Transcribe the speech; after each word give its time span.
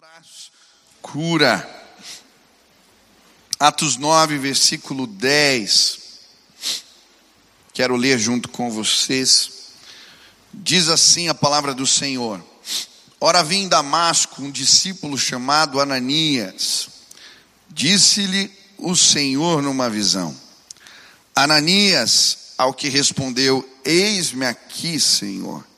traz 0.00 0.50
cura. 1.02 1.68
Atos 3.58 3.98
9, 3.98 4.38
versículo 4.38 5.06
10. 5.06 5.98
Quero 7.74 7.96
ler 7.96 8.18
junto 8.18 8.48
com 8.48 8.70
vocês. 8.70 9.50
Diz 10.54 10.88
assim 10.88 11.28
a 11.28 11.34
palavra 11.34 11.74
do 11.74 11.86
Senhor: 11.86 12.42
Ora, 13.20 13.44
vi 13.44 13.56
em 13.56 13.68
Damasco 13.68 14.42
um 14.42 14.50
discípulo 14.50 15.18
chamado 15.18 15.78
Ananias. 15.78 16.88
Disse-lhe 17.68 18.50
o 18.78 18.96
Senhor 18.96 19.60
numa 19.60 19.90
visão: 19.90 20.34
Ananias, 21.36 22.54
ao 22.56 22.72
que 22.72 22.88
respondeu: 22.88 23.68
Eis-me 23.84 24.46
aqui, 24.46 24.98
Senhor. 24.98 25.69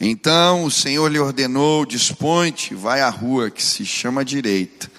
Então 0.00 0.64
o 0.64 0.70
Senhor 0.70 1.08
lhe 1.08 1.18
ordenou: 1.18 1.86
Dispõe-te, 1.86 2.74
vai 2.74 3.00
à 3.00 3.08
rua 3.08 3.50
que 3.50 3.62
se 3.62 3.84
chama 3.84 4.24
direita. 4.24 4.90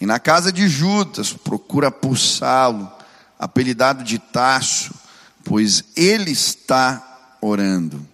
E 0.00 0.06
na 0.06 0.18
casa 0.18 0.52
de 0.52 0.68
Judas 0.68 1.32
procura 1.32 1.90
por 1.90 2.18
Saulo, 2.18 2.90
apelidado 3.38 4.04
de 4.04 4.18
Tasso, 4.18 4.92
pois 5.42 5.84
ele 5.96 6.30
está 6.30 7.36
orando. 7.40 8.06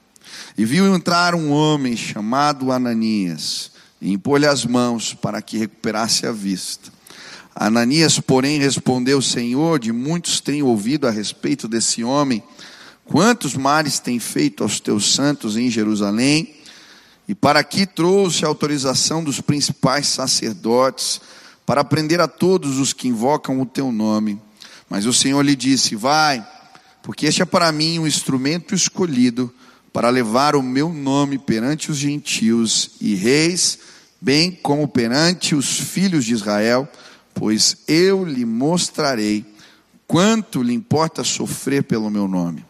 E 0.57 0.65
viu 0.65 0.95
entrar 0.95 1.35
um 1.35 1.51
homem 1.51 1.97
chamado 1.97 2.71
Ananias, 2.71 3.73
e 4.01 4.12
impôs-lhe 4.12 4.47
as 4.47 4.65
mãos 4.65 5.15
para 5.15 5.43
que 5.43 5.59
recuperasse 5.59 6.27
a 6.27 6.33
vista. 6.33 6.93
Ananias, 7.55 8.21
porém, 8.21 8.59
respondeu: 8.59 9.21
Senhor, 9.21 9.79
de 9.79 9.93
muitos 9.93 10.41
tenho 10.41 10.66
ouvido 10.66 11.09
a 11.09 11.10
respeito 11.10 11.66
desse 11.66 12.05
homem 12.05 12.43
Quantos 13.11 13.57
males 13.57 13.99
tem 13.99 14.21
feito 14.21 14.63
aos 14.63 14.79
teus 14.79 15.13
santos 15.17 15.57
em 15.57 15.69
Jerusalém? 15.69 16.55
E 17.27 17.35
para 17.35 17.59
aqui 17.59 17.85
trouxe 17.85 18.45
a 18.45 18.49
autorização 18.49 19.25
dos 19.25 19.41
principais 19.41 20.07
sacerdotes 20.07 21.21
para 21.67 21.83
prender 21.83 22.21
a 22.21 22.29
todos 22.29 22.79
os 22.79 22.93
que 22.93 23.09
invocam 23.09 23.61
o 23.61 23.67
teu 23.67 23.91
nome. 23.91 24.41
Mas 24.89 25.07
o 25.07 25.13
Senhor 25.13 25.43
lhe 25.43 25.57
disse: 25.57 25.97
Vai, 25.97 26.47
porque 27.02 27.27
este 27.27 27.43
é 27.43 27.45
para 27.45 27.73
mim 27.73 27.99
um 27.99 28.07
instrumento 28.07 28.77
escolhido 28.77 29.52
para 29.93 30.09
levar 30.09 30.55
o 30.55 30.63
meu 30.63 30.93
nome 30.93 31.37
perante 31.37 31.91
os 31.91 31.97
gentios 31.97 32.93
e 33.01 33.17
reis, 33.17 33.80
bem 34.21 34.52
como 34.52 34.87
perante 34.87 35.57
os 35.57 35.80
filhos 35.80 36.24
de 36.24 36.33
Israel, 36.33 36.89
pois 37.35 37.79
eu 37.89 38.24
lhe 38.24 38.45
mostrarei 38.45 39.45
quanto 40.07 40.63
lhe 40.63 40.73
importa 40.73 41.24
sofrer 41.24 41.83
pelo 41.83 42.09
meu 42.09 42.29
nome. 42.29 42.70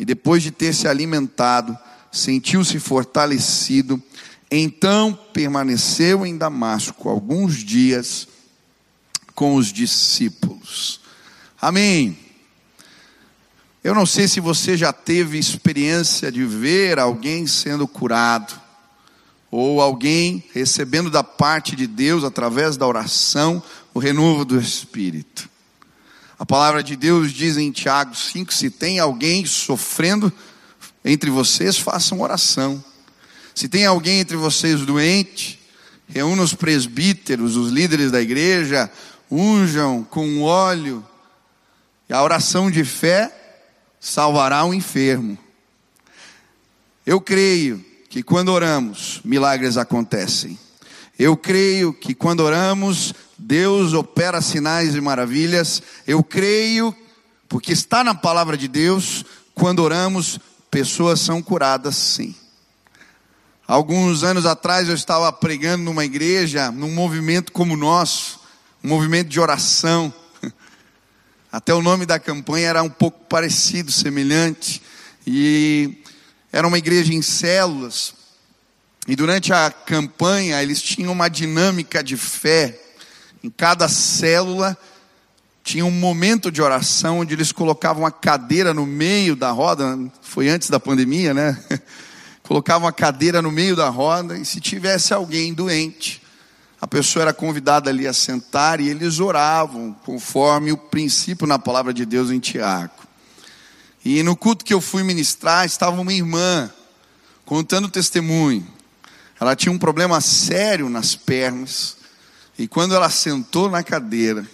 e 0.00 0.04
depois 0.06 0.42
de 0.42 0.50
ter 0.50 0.72
se 0.72 0.88
alimentado, 0.88 1.76
sentiu-se 2.10 2.80
fortalecido. 2.80 4.02
Então 4.50 5.12
permaneceu 5.34 6.24
em 6.24 6.38
Damasco 6.38 7.10
alguns 7.10 7.56
dias 7.56 8.26
com 9.34 9.56
os 9.56 9.70
discípulos. 9.70 11.02
Amém. 11.60 12.16
Eu 13.84 13.94
não 13.94 14.06
sei 14.06 14.26
se 14.26 14.40
você 14.40 14.74
já 14.74 14.90
teve 14.90 15.36
experiência 15.36 16.32
de 16.32 16.46
ver 16.46 16.98
alguém 16.98 17.46
sendo 17.46 17.86
curado, 17.86 18.58
ou 19.50 19.82
alguém 19.82 20.42
recebendo 20.54 21.10
da 21.10 21.22
parte 21.22 21.76
de 21.76 21.86
Deus, 21.86 22.24
através 22.24 22.78
da 22.78 22.86
oração, 22.86 23.62
o 23.92 23.98
renovo 23.98 24.46
do 24.46 24.58
Espírito. 24.58 25.49
A 26.40 26.46
palavra 26.46 26.82
de 26.82 26.96
Deus 26.96 27.34
diz 27.34 27.58
em 27.58 27.70
Tiago 27.70 28.16
5: 28.16 28.54
se 28.54 28.70
tem 28.70 28.98
alguém 28.98 29.44
sofrendo 29.44 30.32
entre 31.04 31.28
vocês, 31.28 31.76
façam 31.76 32.22
oração. 32.22 32.82
Se 33.54 33.68
tem 33.68 33.84
alguém 33.84 34.20
entre 34.20 34.38
vocês 34.38 34.80
doente, 34.80 35.60
reúna 36.08 36.42
os 36.42 36.54
presbíteros, 36.54 37.56
os 37.56 37.70
líderes 37.70 38.10
da 38.10 38.22
igreja, 38.22 38.90
unjam 39.30 40.02
com 40.02 40.40
óleo, 40.40 41.06
e 42.08 42.14
a 42.14 42.22
oração 42.22 42.70
de 42.70 42.84
fé 42.86 43.30
salvará 44.00 44.64
o 44.64 44.72
enfermo. 44.72 45.36
Eu 47.04 47.20
creio 47.20 47.84
que 48.08 48.22
quando 48.22 48.48
oramos, 48.48 49.20
milagres 49.26 49.76
acontecem. 49.76 50.58
Eu 51.18 51.36
creio 51.36 51.92
que 51.92 52.14
quando 52.14 52.40
oramos, 52.40 53.12
Deus 53.50 53.94
opera 53.94 54.40
sinais 54.40 54.94
e 54.94 55.00
maravilhas. 55.00 55.82
Eu 56.06 56.22
creio, 56.22 56.94
porque 57.48 57.72
está 57.72 58.04
na 58.04 58.14
palavra 58.14 58.56
de 58.56 58.68
Deus, 58.68 59.24
quando 59.56 59.80
oramos, 59.80 60.38
pessoas 60.70 61.18
são 61.18 61.42
curadas 61.42 61.96
sim. 61.96 62.32
Alguns 63.66 64.22
anos 64.22 64.46
atrás 64.46 64.88
eu 64.88 64.94
estava 64.94 65.32
pregando 65.32 65.82
numa 65.82 66.04
igreja, 66.04 66.70
num 66.70 66.94
movimento 66.94 67.50
como 67.50 67.74
o 67.74 67.76
nosso, 67.76 68.38
um 68.84 68.88
movimento 68.88 69.26
de 69.26 69.40
oração. 69.40 70.14
Até 71.50 71.74
o 71.74 71.82
nome 71.82 72.06
da 72.06 72.20
campanha 72.20 72.68
era 72.68 72.84
um 72.84 72.88
pouco 72.88 73.18
parecido, 73.24 73.90
semelhante. 73.90 74.80
E 75.26 76.04
era 76.52 76.68
uma 76.68 76.78
igreja 76.78 77.12
em 77.12 77.20
células. 77.20 78.14
E 79.08 79.16
durante 79.16 79.52
a 79.52 79.72
campanha 79.72 80.62
eles 80.62 80.80
tinham 80.80 81.12
uma 81.12 81.28
dinâmica 81.28 82.00
de 82.00 82.16
fé 82.16 82.89
em 83.42 83.50
cada 83.50 83.88
célula 83.88 84.76
tinha 85.62 85.84
um 85.84 85.90
momento 85.90 86.50
de 86.50 86.60
oração 86.60 87.20
onde 87.20 87.34
eles 87.34 87.52
colocavam 87.52 88.04
a 88.04 88.10
cadeira 88.10 88.74
no 88.74 88.86
meio 88.86 89.36
da 89.36 89.50
roda, 89.50 89.98
foi 90.20 90.48
antes 90.48 90.70
da 90.70 90.80
pandemia, 90.80 91.32
né? 91.32 91.62
Colocavam 92.42 92.88
a 92.88 92.92
cadeira 92.92 93.40
no 93.40 93.52
meio 93.52 93.76
da 93.76 93.88
roda 93.88 94.36
e 94.36 94.44
se 94.44 94.60
tivesse 94.60 95.14
alguém 95.14 95.54
doente, 95.54 96.20
a 96.80 96.86
pessoa 96.86 97.22
era 97.22 97.32
convidada 97.32 97.90
ali 97.90 98.06
a 98.06 98.12
sentar 98.12 98.80
e 98.80 98.88
eles 98.88 99.20
oravam 99.20 99.94
conforme 100.04 100.72
o 100.72 100.76
princípio 100.76 101.46
na 101.46 101.58
palavra 101.58 101.94
de 101.94 102.04
Deus 102.04 102.30
em 102.30 102.40
Tiago. 102.40 102.94
E 104.04 104.22
no 104.22 104.34
culto 104.34 104.64
que 104.64 104.74
eu 104.74 104.80
fui 104.80 105.02
ministrar, 105.02 105.64
estava 105.66 106.00
uma 106.00 106.12
irmã 106.12 106.70
contando 107.44 107.88
testemunho. 107.88 108.66
Ela 109.38 109.54
tinha 109.54 109.70
um 109.70 109.78
problema 109.78 110.20
sério 110.20 110.88
nas 110.88 111.14
pernas 111.14 111.99
e 112.60 112.68
quando 112.68 112.94
ela 112.94 113.08
sentou 113.08 113.70
na 113.70 113.82
cadeira, 113.82 114.46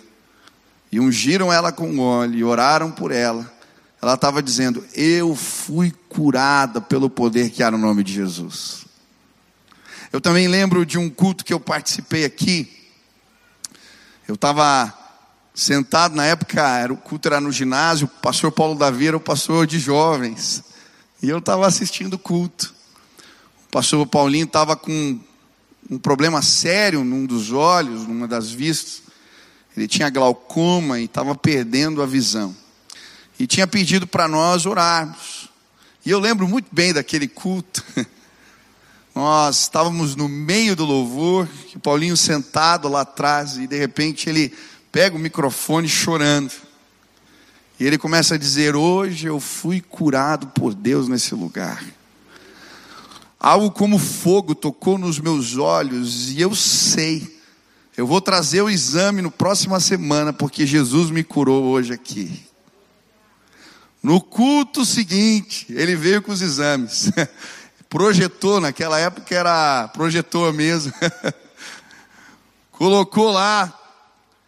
e 0.93 1.01
ungiram 1.01 1.53
ela 1.53 1.73
com 1.73 1.99
óleo, 1.99 2.39
e 2.39 2.45
oraram 2.45 2.93
por 2.93 3.11
ela, 3.11 3.53
ela 4.01 4.15
estava 4.15 4.41
dizendo: 4.41 4.87
Eu 4.95 5.35
fui 5.35 5.93
curada 6.09 6.81
pelo 6.81 7.11
poder 7.11 7.51
que 7.51 7.65
há 7.65 7.71
no 7.71 7.77
nome 7.77 8.05
de 8.05 8.13
Jesus. 8.13 8.87
Eu 10.13 10.21
também 10.21 10.47
lembro 10.47 10.87
de 10.87 10.97
um 10.97 11.11
culto 11.11 11.45
que 11.45 11.53
eu 11.53 11.59
participei 11.59 12.25
aqui. 12.25 12.73
Eu 14.29 14.37
estava 14.37 14.97
sentado 15.53 16.15
na 16.15 16.27
época, 16.27 16.63
era, 16.63 16.93
o 16.93 16.97
culto 16.97 17.27
era 17.27 17.41
no 17.41 17.51
ginásio, 17.51 18.07
o 18.07 18.21
pastor 18.21 18.53
Paulo 18.53 18.79
Davi 18.79 19.09
era 19.09 19.17
o 19.17 19.21
pastor 19.21 19.67
de 19.67 19.81
jovens. 19.81 20.63
E 21.21 21.29
eu 21.29 21.39
estava 21.39 21.67
assistindo 21.67 22.15
o 22.15 22.19
culto. 22.21 22.73
O 23.67 23.73
pastor 23.73 24.07
Paulinho 24.07 24.47
estava 24.47 24.77
com 24.77 25.19
um 25.91 25.99
problema 25.99 26.43
sério 26.43 27.05
num 27.05 27.25
dos 27.25 27.53
olhos, 27.53 28.07
numa 28.07 28.27
das 28.27 28.51
vistas. 28.51 29.03
Ele 29.77 29.87
tinha 29.87 30.11
glaucoma 30.11 30.99
e 30.99 31.05
estava 31.05 31.35
perdendo 31.35 32.03
a 32.03 32.07
visão. 32.07 32.57
E 33.39 33.47
tinha 33.47 33.67
pedido 33.67 34.07
para 34.07 34.27
nós 34.27 34.67
orarmos. 34.67 35.51
E 36.05 36.11
eu 36.11 36.19
lembro 36.19 36.49
muito 36.49 36.69
bem 36.73 36.93
daquele 36.93 37.29
culto. 37.29 37.85
Nós 39.15 39.61
estávamos 39.63 40.15
no 40.15 40.29
meio 40.29 40.77
do 40.77 40.85
louvor, 40.85 41.49
o 41.75 41.81
Paulinho 41.81 42.17
sentado 42.17 42.87
lá 42.87 43.01
atrás, 43.01 43.57
e 43.57 43.67
de 43.67 43.79
repente 43.79 44.29
ele 44.29 44.53
pega 44.93 45.17
o 45.17 45.19
microfone 45.19 45.89
chorando. 45.89 46.53
E 47.81 47.85
ele 47.87 47.99
começa 47.99 48.35
a 48.35 48.39
dizer: 48.39 48.77
Hoje 48.77 49.27
eu 49.27 49.41
fui 49.41 49.81
curado 49.81 50.49
por 50.49 50.75
Deus 50.75 51.09
nesse 51.09 51.35
lugar. 51.35 51.83
Algo 53.47 53.71
como 53.71 53.97
fogo 53.97 54.57
tocou 54.57 54.99
nos 54.99 55.21
meus 55.21 55.57
olhos 55.57 56.33
e 56.33 56.41
eu 56.41 56.53
sei. 56.53 57.41
Eu 57.97 58.05
vou 58.05 58.21
trazer 58.21 58.61
o 58.61 58.69
exame 58.69 59.23
no 59.23 59.31
próxima 59.31 59.79
semana 59.79 60.33
porque 60.33 60.67
Jesus 60.67 61.11
me 61.11 61.23
curou 61.23 61.63
hoje 61.67 61.93
aqui. 61.93 62.45
No 64.03 64.21
culto 64.21 64.85
seguinte, 64.85 65.65
ele 65.69 65.95
veio 65.95 66.21
com 66.23 66.33
os 66.33 66.43
exames. 66.43 67.13
Projetou, 67.89 68.61
naquela 68.61 68.99
época 68.99 69.33
era 69.33 69.87
projetor 69.95 70.53
mesmo. 70.53 70.93
colocou 72.73 73.31
lá 73.31 73.73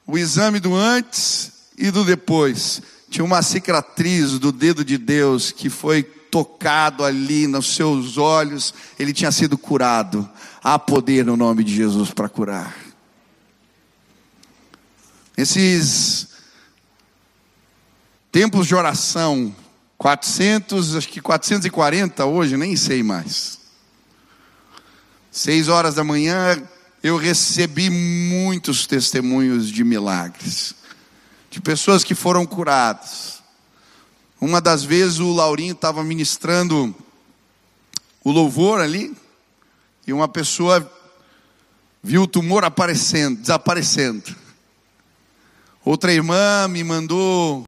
o 0.08 0.18
exame 0.18 0.58
do 0.58 0.74
antes 0.74 1.52
e 1.78 1.92
do 1.92 2.04
depois. 2.04 2.82
Tinha 3.08 3.24
uma 3.24 3.42
cicatriz 3.42 4.40
do 4.40 4.50
dedo 4.50 4.84
de 4.84 4.98
Deus 4.98 5.52
que 5.52 5.70
foi 5.70 6.17
tocado 6.30 7.04
ali 7.04 7.46
nos 7.46 7.74
seus 7.74 8.16
olhos, 8.16 8.74
ele 8.98 9.12
tinha 9.12 9.32
sido 9.32 9.56
curado. 9.56 10.28
Há 10.62 10.78
poder 10.78 11.24
no 11.24 11.36
nome 11.36 11.64
de 11.64 11.74
Jesus 11.74 12.10
para 12.10 12.28
curar. 12.28 12.76
Esses 15.36 16.28
tempos 18.32 18.66
de 18.66 18.74
oração, 18.74 19.54
400, 19.96 20.96
acho 20.96 21.08
que 21.08 21.20
440 21.20 22.24
hoje, 22.24 22.56
nem 22.56 22.76
sei 22.76 23.02
mais. 23.02 23.58
Seis 25.30 25.68
horas 25.68 25.94
da 25.94 26.02
manhã, 26.02 26.60
eu 27.02 27.16
recebi 27.16 27.88
muitos 27.88 28.86
testemunhos 28.86 29.68
de 29.68 29.84
milagres, 29.84 30.74
de 31.50 31.60
pessoas 31.60 32.02
que 32.02 32.14
foram 32.14 32.44
curadas. 32.44 33.37
Uma 34.40 34.60
das 34.60 34.84
vezes 34.84 35.18
o 35.18 35.32
Laurinho 35.32 35.72
estava 35.72 36.04
ministrando 36.04 36.94
o 38.22 38.30
louvor 38.30 38.80
ali, 38.80 39.16
e 40.06 40.12
uma 40.12 40.28
pessoa 40.28 40.90
viu 42.02 42.22
o 42.22 42.26
tumor 42.26 42.64
aparecendo, 42.64 43.40
desaparecendo. 43.40 44.34
Outra 45.84 46.12
irmã 46.12 46.68
me 46.68 46.84
mandou 46.84 47.64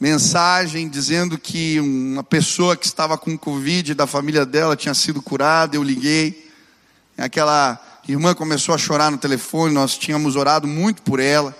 mensagem 0.00 0.88
dizendo 0.88 1.38
que 1.38 1.78
uma 1.80 2.24
pessoa 2.24 2.76
que 2.76 2.86
estava 2.86 3.16
com 3.16 3.38
Covid 3.38 3.94
da 3.94 4.06
família 4.06 4.44
dela 4.44 4.76
tinha 4.76 4.94
sido 4.94 5.22
curada. 5.22 5.76
Eu 5.76 5.82
liguei. 5.82 6.50
Aquela 7.16 7.80
irmã 8.08 8.34
começou 8.34 8.74
a 8.74 8.78
chorar 8.78 9.10
no 9.10 9.18
telefone. 9.18 9.72
Nós 9.72 9.96
tínhamos 9.96 10.36
orado 10.36 10.66
muito 10.66 11.02
por 11.02 11.20
ela. 11.20 11.56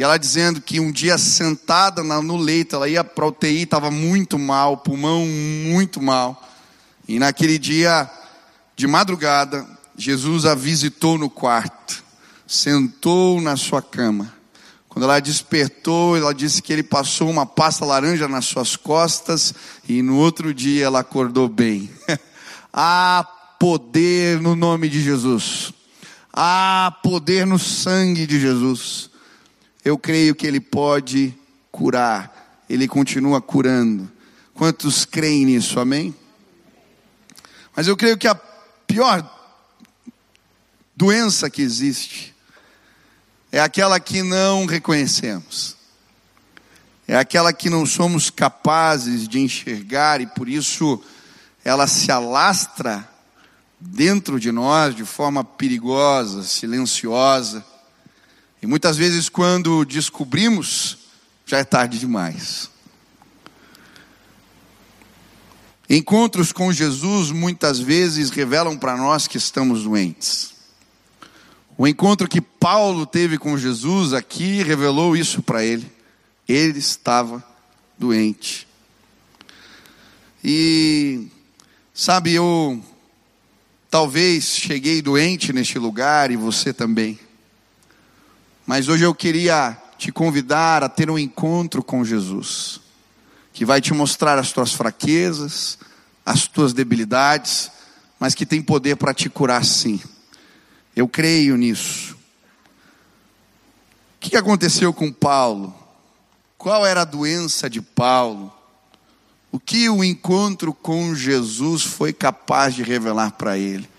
E 0.00 0.02
ela 0.02 0.16
dizendo 0.16 0.62
que 0.62 0.80
um 0.80 0.90
dia 0.90 1.18
sentada 1.18 2.02
no 2.02 2.36
leito, 2.38 2.74
ela 2.74 2.88
ia 2.88 3.04
para 3.04 3.24
a 3.24 3.28
UTI, 3.28 3.64
estava 3.64 3.90
muito 3.90 4.38
mal, 4.38 4.78
pulmão 4.78 5.26
muito 5.26 6.00
mal. 6.00 6.42
E 7.06 7.18
naquele 7.18 7.58
dia, 7.58 8.08
de 8.74 8.86
madrugada, 8.86 9.66
Jesus 9.96 10.46
a 10.46 10.54
visitou 10.54 11.18
no 11.18 11.28
quarto, 11.28 12.02
sentou 12.46 13.40
na 13.42 13.56
sua 13.56 13.82
cama 13.82 14.40
quando 14.90 15.04
ela 15.04 15.20
despertou, 15.20 16.16
ela 16.16 16.34
disse 16.34 16.60
que 16.60 16.72
ele 16.72 16.82
passou 16.82 17.30
uma 17.30 17.46
pasta 17.46 17.84
laranja 17.84 18.26
nas 18.26 18.44
suas 18.46 18.74
costas 18.74 19.54
e 19.88 20.02
no 20.02 20.16
outro 20.16 20.52
dia 20.52 20.84
ela 20.84 20.98
acordou 20.98 21.48
bem. 21.48 21.88
Há 22.72 23.24
poder 23.58 24.40
no 24.40 24.56
nome 24.56 24.88
de 24.88 25.00
Jesus. 25.00 25.72
Há 26.32 26.92
poder 27.04 27.46
no 27.46 27.56
sangue 27.56 28.26
de 28.26 28.40
Jesus. 28.40 29.09
Eu 29.84 29.96
creio 29.96 30.34
que 30.34 30.46
ele 30.46 30.60
pode 30.60 31.34
curar. 31.72 32.64
Ele 32.68 32.86
continua 32.86 33.40
curando. 33.40 34.10
Quantos 34.54 35.04
creem 35.04 35.46
nisso? 35.46 35.80
Amém? 35.80 36.14
Mas 37.74 37.88
eu 37.88 37.96
creio 37.96 38.18
que 38.18 38.28
a 38.28 38.34
pior 38.34 39.38
doença 40.94 41.48
que 41.48 41.62
existe 41.62 42.34
é 43.50 43.60
aquela 43.60 43.98
que 43.98 44.22
não 44.22 44.66
reconhecemos, 44.66 45.76
é 47.08 47.16
aquela 47.16 47.52
que 47.52 47.70
não 47.70 47.86
somos 47.86 48.28
capazes 48.28 49.26
de 49.26 49.40
enxergar 49.40 50.20
e 50.20 50.26
por 50.26 50.48
isso 50.48 51.02
ela 51.64 51.86
se 51.86 52.12
alastra 52.12 53.08
dentro 53.80 54.38
de 54.38 54.52
nós 54.52 54.94
de 54.94 55.04
forma 55.04 55.42
perigosa, 55.42 56.42
silenciosa. 56.42 57.64
E 58.62 58.66
muitas 58.66 58.96
vezes, 58.96 59.28
quando 59.28 59.84
descobrimos, 59.84 60.98
já 61.46 61.58
é 61.58 61.64
tarde 61.64 61.98
demais. 61.98 62.70
Encontros 65.88 66.52
com 66.52 66.72
Jesus 66.72 67.32
muitas 67.32 67.80
vezes 67.80 68.30
revelam 68.30 68.78
para 68.78 68.96
nós 68.96 69.26
que 69.26 69.36
estamos 69.36 69.82
doentes. 69.82 70.54
O 71.76 71.88
encontro 71.88 72.28
que 72.28 72.40
Paulo 72.40 73.06
teve 73.06 73.38
com 73.38 73.58
Jesus 73.58 74.12
aqui 74.12 74.62
revelou 74.62 75.16
isso 75.16 75.42
para 75.42 75.64
ele. 75.64 75.90
Ele 76.46 76.78
estava 76.78 77.42
doente. 77.98 78.68
E, 80.44 81.26
sabe, 81.92 82.34
eu 82.34 82.80
talvez 83.90 84.44
cheguei 84.44 85.02
doente 85.02 85.52
neste 85.52 85.78
lugar 85.78 86.30
e 86.30 86.36
você 86.36 86.72
também. 86.72 87.18
Mas 88.70 88.86
hoje 88.86 89.02
eu 89.02 89.12
queria 89.12 89.76
te 89.98 90.12
convidar 90.12 90.84
a 90.84 90.88
ter 90.88 91.10
um 91.10 91.18
encontro 91.18 91.82
com 91.82 92.04
Jesus, 92.04 92.80
que 93.52 93.64
vai 93.64 93.80
te 93.80 93.92
mostrar 93.92 94.38
as 94.38 94.52
tuas 94.52 94.72
fraquezas, 94.72 95.76
as 96.24 96.46
tuas 96.46 96.72
debilidades, 96.72 97.68
mas 98.16 98.32
que 98.32 98.46
tem 98.46 98.62
poder 98.62 98.94
para 98.94 99.12
te 99.12 99.28
curar 99.28 99.64
sim. 99.64 100.00
Eu 100.94 101.08
creio 101.08 101.56
nisso. 101.56 102.14
O 102.14 102.18
que 104.20 104.36
aconteceu 104.36 104.92
com 104.92 105.10
Paulo? 105.10 105.74
Qual 106.56 106.86
era 106.86 107.00
a 107.00 107.04
doença 107.04 107.68
de 107.68 107.82
Paulo? 107.82 108.54
O 109.50 109.58
que 109.58 109.88
o 109.88 110.04
encontro 110.04 110.72
com 110.72 111.12
Jesus 111.12 111.82
foi 111.82 112.12
capaz 112.12 112.76
de 112.76 112.84
revelar 112.84 113.32
para 113.32 113.58
ele? 113.58 113.90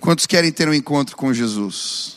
Quantos 0.00 0.26
querem 0.26 0.50
ter 0.50 0.68
um 0.68 0.74
encontro 0.74 1.16
com 1.16 1.32
Jesus? 1.32 2.15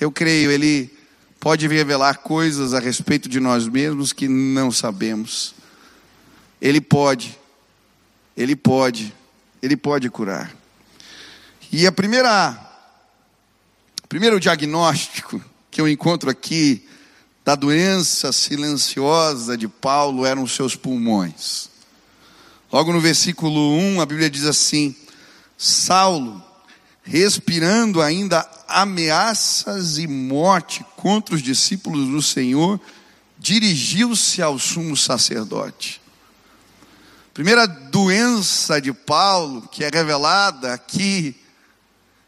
Eu 0.00 0.12
creio, 0.12 0.50
ele 0.50 0.92
pode 1.40 1.66
revelar 1.66 2.18
coisas 2.18 2.74
a 2.74 2.80
respeito 2.80 3.28
de 3.28 3.40
nós 3.40 3.66
mesmos 3.66 4.12
que 4.12 4.28
não 4.28 4.70
sabemos. 4.70 5.54
Ele 6.60 6.80
pode, 6.80 7.38
ele 8.36 8.54
pode, 8.54 9.14
ele 9.62 9.76
pode 9.76 10.10
curar. 10.10 10.54
E 11.72 11.86
a 11.86 11.92
primeira, 11.92 12.58
o 14.04 14.08
primeiro 14.08 14.38
diagnóstico 14.38 15.42
que 15.70 15.80
eu 15.80 15.88
encontro 15.88 16.30
aqui 16.30 16.86
da 17.44 17.54
doença 17.54 18.32
silenciosa 18.32 19.56
de 19.56 19.68
Paulo 19.68 20.26
eram 20.26 20.42
os 20.42 20.52
seus 20.52 20.74
pulmões. 20.74 21.70
Logo 22.72 22.92
no 22.92 23.00
versículo 23.00 23.76
1, 23.76 24.00
a 24.00 24.06
Bíblia 24.06 24.28
diz 24.28 24.44
assim: 24.44 24.96
Saulo, 25.56 26.42
respirando 27.02 28.02
ainda 28.02 28.44
ameaças 28.68 29.98
e 29.98 30.06
morte 30.06 30.84
contra 30.96 31.34
os 31.34 31.42
discípulos 31.42 32.08
do 32.08 32.22
Senhor, 32.22 32.80
dirigiu-se 33.38 34.42
ao 34.42 34.58
sumo 34.58 34.96
sacerdote. 34.96 36.00
Primeira 37.32 37.66
doença 37.66 38.80
de 38.80 38.92
Paulo, 38.92 39.68
que 39.68 39.84
é 39.84 39.90
revelada 39.92 40.72
aqui 40.72 41.36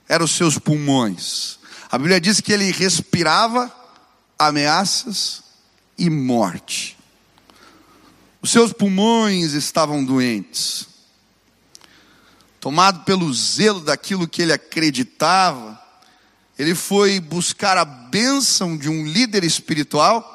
eram 0.08 0.24
os 0.24 0.32
seus 0.32 0.58
pulmões. 0.58 1.58
A 1.90 1.98
Bíblia 1.98 2.20
diz 2.20 2.40
que 2.40 2.52
ele 2.52 2.70
respirava 2.70 3.72
ameaças 4.38 5.42
e 5.96 6.08
morte. 6.08 6.96
Os 8.40 8.50
seus 8.50 8.72
pulmões 8.72 9.52
estavam 9.52 10.04
doentes. 10.04 10.86
Tomado 12.60 13.04
pelo 13.04 13.32
zelo 13.32 13.80
daquilo 13.80 14.28
que 14.28 14.42
ele 14.42 14.52
acreditava, 14.52 15.77
ele 16.58 16.74
foi 16.74 17.20
buscar 17.20 17.78
a 17.78 17.84
bênção 17.84 18.76
de 18.76 18.88
um 18.88 19.06
líder 19.06 19.44
espiritual 19.44 20.34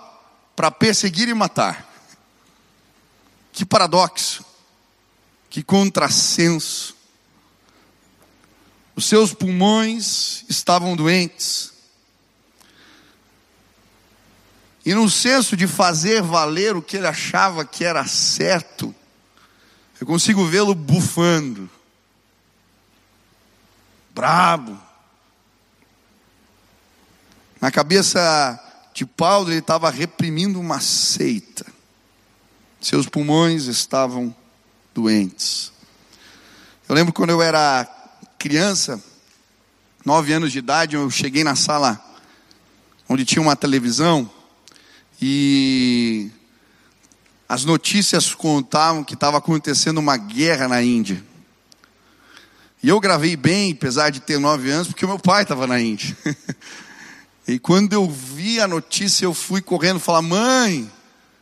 para 0.56 0.72
perseguir 0.72 1.28
e 1.28 1.34
matar. 1.34 1.92
Que 3.52 3.66
paradoxo, 3.66 4.46
que 5.50 5.62
contrassenso. 5.62 6.96
Os 8.96 9.06
seus 9.06 9.34
pulmões 9.34 10.46
estavam 10.48 10.96
doentes. 10.96 11.74
E 14.86 14.94
no 14.94 15.10
senso 15.10 15.58
de 15.58 15.68
fazer 15.68 16.22
valer 16.22 16.76
o 16.76 16.82
que 16.82 16.98
ele 16.98 17.08
achava 17.08 17.66
que 17.66 17.84
era 17.84 18.06
certo, 18.06 18.96
eu 20.00 20.08
consigo 20.08 20.46
vê-lo 20.46 20.74
bufando, 20.74 21.70
brabo. 24.14 24.80
Na 27.64 27.72
cabeça 27.72 28.60
de 28.94 29.06
Paulo, 29.06 29.50
ele 29.50 29.60
estava 29.60 29.90
reprimindo 29.90 30.60
uma 30.60 30.82
seita. 30.82 31.66
Seus 32.82 33.08
pulmões 33.08 33.68
estavam 33.68 34.36
doentes. 34.94 35.72
Eu 36.90 36.94
lembro 36.94 37.14
quando 37.14 37.30
eu 37.30 37.42
era 37.42 37.88
criança, 38.38 39.02
nove 40.04 40.34
anos 40.34 40.52
de 40.52 40.60
idade, 40.60 40.98
eu 40.98 41.10
cheguei 41.10 41.42
na 41.42 41.56
sala 41.56 42.04
onde 43.08 43.24
tinha 43.24 43.42
uma 43.42 43.56
televisão 43.56 44.30
e 45.22 46.30
as 47.48 47.64
notícias 47.64 48.36
contavam 48.36 49.06
que 49.06 49.14
estava 49.14 49.38
acontecendo 49.38 50.00
uma 50.00 50.18
guerra 50.18 50.68
na 50.68 50.84
Índia. 50.84 51.24
E 52.84 52.90
eu 52.90 53.00
gravei 53.00 53.38
bem, 53.38 53.72
apesar 53.72 54.10
de 54.10 54.20
ter 54.20 54.38
nove 54.38 54.70
anos, 54.70 54.90
porque 54.90 55.06
o 55.06 55.08
meu 55.08 55.18
pai 55.18 55.44
estava 55.44 55.66
na 55.66 55.80
Índia. 55.80 56.14
e 57.48 57.60
quando 57.60 57.94
eu 57.94 58.10
vi 58.10 58.62
a 58.62 58.68
notícia, 58.68 59.26
eu 59.26 59.34
fui 59.34 59.62
correndo 59.62 60.00
falar: 60.00 60.22
mãe, 60.22 60.90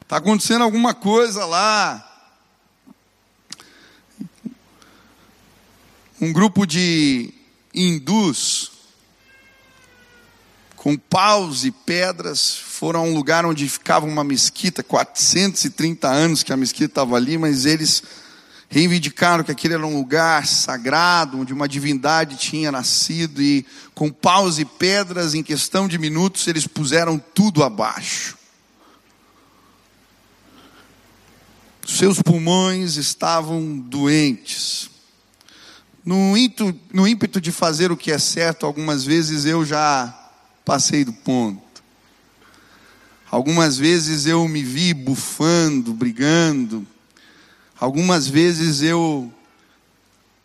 está 0.01 0.17
acontecendo 0.17 0.63
alguma 0.63 0.93
coisa 0.93 1.45
lá. 1.45 2.07
Um 6.19 6.31
grupo 6.31 6.65
de 6.65 7.33
hindus 7.73 8.71
com 10.75 10.97
paus 10.97 11.63
e 11.63 11.71
pedras 11.71 12.55
foram 12.55 13.01
a 13.01 13.03
um 13.03 13.13
lugar 13.13 13.45
onde 13.45 13.69
ficava 13.69 14.05
uma 14.05 14.23
mesquita, 14.23 14.81
430 14.81 16.07
anos 16.07 16.41
que 16.41 16.51
a 16.51 16.57
mesquita 16.57 16.85
estava 16.85 17.15
ali, 17.15 17.37
mas 17.37 17.65
eles 17.65 18.01
reivindicaram 18.71 19.43
que 19.43 19.51
aquele 19.51 19.73
era 19.73 19.85
um 19.85 19.97
lugar 19.97 20.47
sagrado, 20.47 21.37
onde 21.37 21.51
uma 21.51 21.67
divindade 21.67 22.37
tinha 22.37 22.71
nascido, 22.71 23.41
e 23.41 23.65
com 23.93 24.09
paus 24.09 24.59
e 24.59 24.65
pedras, 24.65 25.35
em 25.35 25.43
questão 25.43 25.89
de 25.89 25.97
minutos, 25.97 26.47
eles 26.47 26.65
puseram 26.65 27.19
tudo 27.19 27.65
abaixo. 27.65 28.37
Seus 31.85 32.21
pulmões 32.21 32.95
estavam 32.95 33.77
doentes. 33.77 34.89
No 36.05 36.37
ímpeto, 36.37 36.73
no 36.93 37.05
ímpeto 37.05 37.41
de 37.41 37.51
fazer 37.51 37.91
o 37.91 37.97
que 37.97 38.09
é 38.09 38.17
certo, 38.17 38.65
algumas 38.65 39.03
vezes 39.03 39.43
eu 39.43 39.65
já 39.65 40.17
passei 40.63 41.03
do 41.03 41.11
ponto. 41.11 41.61
Algumas 43.29 43.77
vezes 43.77 44.25
eu 44.25 44.47
me 44.47 44.63
vi 44.63 44.93
bufando, 44.93 45.93
brigando, 45.93 46.87
Algumas 47.81 48.27
vezes 48.27 48.83
eu, 48.83 49.33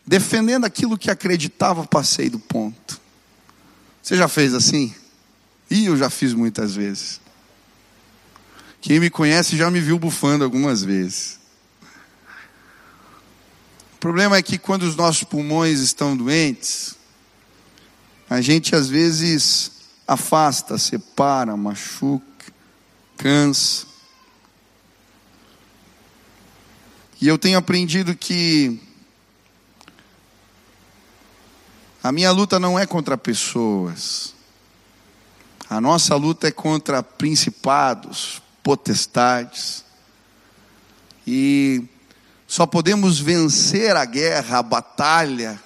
defendendo 0.07 0.64
aquilo 0.64 0.97
que 0.97 1.11
acreditava, 1.11 1.87
passei 1.87 2.31
do 2.31 2.38
ponto. 2.38 2.99
Você 4.02 4.16
já 4.16 4.26
fez 4.26 4.55
assim? 4.55 4.95
E 5.71 5.85
eu 5.85 5.99
já 5.99 6.09
fiz 6.09 6.33
muitas 6.33 6.75
vezes. 6.75 7.21
Quem 8.81 8.99
me 8.99 9.11
conhece 9.11 9.55
já 9.55 9.71
me 9.71 9.81
viu 9.81 9.99
bufando 9.99 10.45
algumas 10.45 10.83
vezes. 10.83 11.38
O 13.97 13.99
problema 14.00 14.38
é 14.38 14.43
que 14.43 14.57
quando 14.57 14.85
os 14.85 14.97
nossos 14.97 15.25
pulmões 15.25 15.81
estão 15.81 16.16
doentes, 16.16 16.97
a 18.31 18.40
gente 18.40 18.75
às 18.75 18.88
vezes 18.88 19.73
afasta, 20.09 20.78
separa, 20.78 21.55
machuca, 21.55 22.50
cansa. 23.19 23.87
E 27.26 27.28
eu 27.28 27.37
tenho 27.37 27.59
aprendido 27.59 28.14
que 28.14 28.78
a 32.00 32.12
minha 32.12 32.30
luta 32.30 32.61
não 32.61 32.78
é 32.78 32.87
contra 32.87 33.18
pessoas. 33.18 34.33
A 35.68 35.80
nossa 35.80 36.14
luta 36.14 36.47
é 36.47 36.52
contra 36.52 37.02
principados, 37.02 38.40
potestades. 38.62 39.85
E 41.26 41.83
só 42.47 42.64
podemos 42.64 43.18
vencer 43.18 43.97
a 43.97 44.04
guerra, 44.04 44.59
a 44.59 44.62
batalha, 44.62 45.61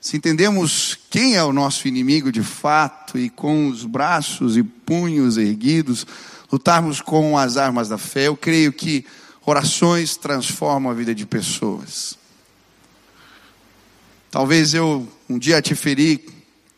se 0.00 0.16
entendemos 0.16 0.96
quem 1.10 1.34
é 1.34 1.42
o 1.42 1.52
nosso 1.52 1.88
inimigo 1.88 2.30
de 2.30 2.44
fato 2.44 3.18
e 3.18 3.28
com 3.28 3.66
os 3.66 3.84
braços 3.84 4.56
e 4.56 4.62
punhos 4.62 5.36
erguidos, 5.36 6.06
lutarmos 6.52 7.00
com 7.00 7.36
as 7.36 7.56
armas 7.56 7.88
da 7.88 7.98
fé. 7.98 8.28
Eu 8.28 8.36
creio 8.36 8.72
que 8.72 9.04
Orações 9.44 10.16
transformam 10.16 10.92
a 10.92 10.94
vida 10.94 11.12
de 11.14 11.26
pessoas. 11.26 12.16
Talvez 14.30 14.72
eu 14.72 15.10
um 15.28 15.38
dia 15.38 15.60
te 15.60 15.74
feri, 15.74 16.24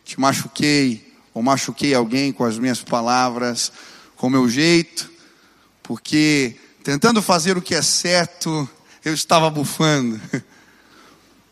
te 0.04 0.18
machuquei, 0.18 1.12
ou 1.34 1.42
machuquei 1.42 1.94
alguém 1.94 2.32
com 2.32 2.44
as 2.44 2.58
minhas 2.58 2.82
palavras, 2.82 3.70
com 4.16 4.28
o 4.28 4.30
meu 4.30 4.48
jeito, 4.48 5.10
porque 5.82 6.56
tentando 6.82 7.20
fazer 7.20 7.56
o 7.58 7.62
que 7.62 7.74
é 7.74 7.82
certo, 7.82 8.68
eu 9.04 9.12
estava 9.12 9.50
bufando. 9.50 10.20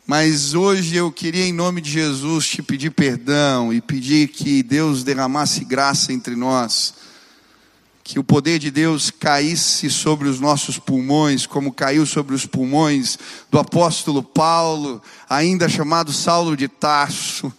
Mas 0.07 0.54
hoje 0.54 0.97
eu 0.97 1.12
queria, 1.12 1.45
em 1.45 1.52
nome 1.52 1.81
de 1.81 1.90
Jesus, 1.90 2.49
te 2.49 2.62
pedir 2.62 2.90
perdão 2.90 3.73
e 3.73 3.81
pedir 3.81 4.28
que 4.28 4.62
Deus 4.62 5.04
derramasse 5.04 5.64
graça 5.64 6.12
entre 6.12 6.35
nós 6.35 6.95
que 8.05 8.19
o 8.19 8.25
poder 8.25 8.59
de 8.59 8.71
Deus 8.71 9.11
caísse 9.11 9.89
sobre 9.89 10.29
os 10.29 10.41
nossos 10.41 10.79
pulmões, 10.79 11.47
como 11.47 11.73
caiu 11.73 12.05
sobre 12.05 12.35
os 12.35 12.45
pulmões 12.45 13.19
do 13.51 13.59
apóstolo 13.59 14.23
Paulo, 14.23 15.01
ainda 15.29 15.69
chamado 15.69 16.13
Saulo 16.13 16.57
de 16.57 16.67
Tarso. 16.67 17.53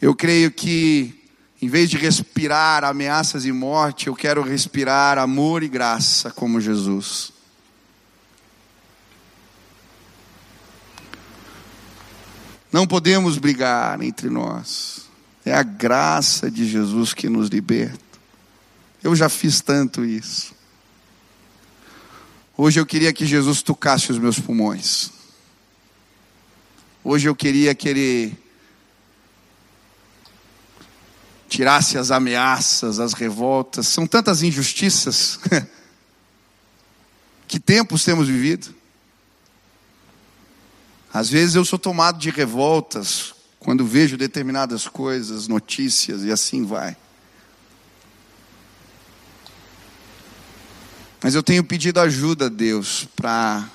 Eu 0.00 0.14
creio 0.14 0.50
que, 0.50 1.24
em 1.60 1.68
vez 1.68 1.88
de 1.88 1.96
respirar 1.96 2.84
ameaças 2.84 3.44
e 3.44 3.50
morte, 3.50 4.06
eu 4.06 4.14
quero 4.14 4.42
respirar 4.42 5.18
amor 5.18 5.62
e 5.62 5.68
graça 5.68 6.30
como 6.30 6.60
Jesus. 6.60 7.32
Não 12.70 12.86
podemos 12.86 13.38
brigar 13.38 14.00
entre 14.02 14.28
nós. 14.28 15.07
É 15.48 15.54
a 15.54 15.62
graça 15.62 16.50
de 16.50 16.68
Jesus 16.68 17.14
que 17.14 17.26
nos 17.26 17.48
liberta. 17.48 17.98
Eu 19.02 19.16
já 19.16 19.30
fiz 19.30 19.62
tanto 19.62 20.04
isso. 20.04 20.54
Hoje 22.54 22.78
eu 22.78 22.84
queria 22.84 23.14
que 23.14 23.24
Jesus 23.24 23.62
tocasse 23.62 24.12
os 24.12 24.18
meus 24.18 24.38
pulmões. 24.38 25.10
Hoje 27.02 27.30
eu 27.30 27.34
queria 27.34 27.74
que 27.74 27.88
Ele 27.88 28.36
tirasse 31.48 31.96
as 31.96 32.10
ameaças, 32.10 33.00
as 33.00 33.14
revoltas. 33.14 33.86
São 33.86 34.06
tantas 34.06 34.42
injustiças. 34.42 35.40
que 37.48 37.58
tempos 37.58 38.04
temos 38.04 38.28
vivido? 38.28 38.74
Às 41.10 41.30
vezes 41.30 41.54
eu 41.54 41.64
sou 41.64 41.78
tomado 41.78 42.18
de 42.18 42.28
revoltas 42.28 43.37
quando 43.58 43.84
vejo 43.84 44.16
determinadas 44.16 44.86
coisas, 44.86 45.48
notícias 45.48 46.22
e 46.24 46.30
assim 46.30 46.64
vai. 46.64 46.96
Mas 51.22 51.34
eu 51.34 51.42
tenho 51.42 51.64
pedido 51.64 52.00
ajuda 52.00 52.46
a 52.46 52.48
Deus 52.48 53.08
para, 53.16 53.68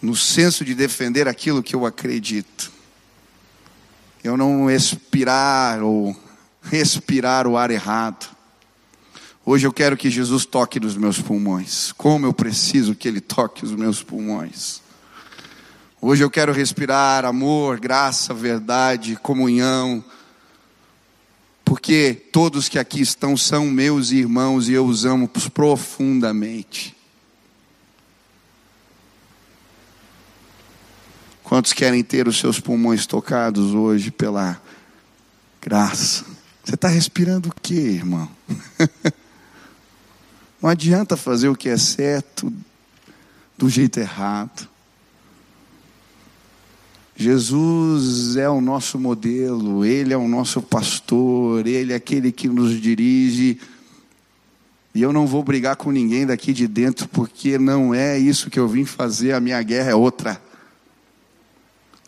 no 0.00 0.16
senso 0.16 0.64
de 0.64 0.74
defender 0.74 1.28
aquilo 1.28 1.62
que 1.62 1.74
eu 1.76 1.84
acredito, 1.84 2.72
eu 4.24 4.36
não 4.36 4.70
expirar 4.70 5.82
ou 5.82 6.16
respirar 6.62 7.46
o 7.46 7.56
ar 7.56 7.70
errado. 7.70 8.34
Hoje 9.44 9.66
eu 9.66 9.72
quero 9.72 9.96
que 9.96 10.08
Jesus 10.08 10.46
toque 10.46 10.78
nos 10.78 10.96
meus 10.96 11.20
pulmões. 11.20 11.92
Como 11.92 12.24
eu 12.24 12.32
preciso 12.32 12.94
que 12.94 13.08
Ele 13.08 13.20
toque 13.20 13.64
os 13.64 13.72
meus 13.72 14.02
pulmões. 14.02 14.81
Hoje 16.04 16.24
eu 16.24 16.28
quero 16.28 16.52
respirar 16.52 17.24
amor, 17.24 17.78
graça, 17.78 18.34
verdade, 18.34 19.14
comunhão, 19.14 20.04
porque 21.64 22.12
todos 22.32 22.68
que 22.68 22.76
aqui 22.76 23.00
estão 23.00 23.36
são 23.36 23.66
meus 23.66 24.10
irmãos 24.10 24.68
e 24.68 24.72
eu 24.72 24.84
os 24.84 25.04
amo 25.04 25.28
profundamente. 25.28 26.96
Quantos 31.44 31.72
querem 31.72 32.02
ter 32.02 32.26
os 32.26 32.36
seus 32.36 32.58
pulmões 32.58 33.06
tocados 33.06 33.72
hoje 33.72 34.10
pela 34.10 34.60
graça? 35.60 36.24
Você 36.64 36.74
está 36.74 36.88
respirando 36.88 37.48
o 37.48 37.54
que, 37.62 37.74
irmão? 37.74 38.28
Não 40.60 40.68
adianta 40.68 41.16
fazer 41.16 41.48
o 41.48 41.54
que 41.54 41.68
é 41.68 41.78
certo 41.78 42.52
do 43.56 43.70
jeito 43.70 44.00
errado. 44.00 44.71
Jesus 47.14 48.36
é 48.36 48.48
o 48.48 48.60
nosso 48.60 48.98
modelo, 48.98 49.84
Ele 49.84 50.12
é 50.12 50.16
o 50.16 50.26
nosso 50.26 50.62
pastor, 50.62 51.66
Ele 51.66 51.92
é 51.92 51.96
aquele 51.96 52.32
que 52.32 52.48
nos 52.48 52.80
dirige. 52.80 53.60
E 54.94 55.00
eu 55.00 55.12
não 55.12 55.26
vou 55.26 55.42
brigar 55.42 55.76
com 55.76 55.90
ninguém 55.90 56.26
daqui 56.26 56.52
de 56.52 56.66
dentro, 56.66 57.08
porque 57.08 57.58
não 57.58 57.94
é 57.94 58.18
isso 58.18 58.50
que 58.50 58.58
eu 58.58 58.68
vim 58.68 58.84
fazer, 58.84 59.32
a 59.32 59.40
minha 59.40 59.62
guerra 59.62 59.90
é 59.90 59.94
outra. 59.94 60.40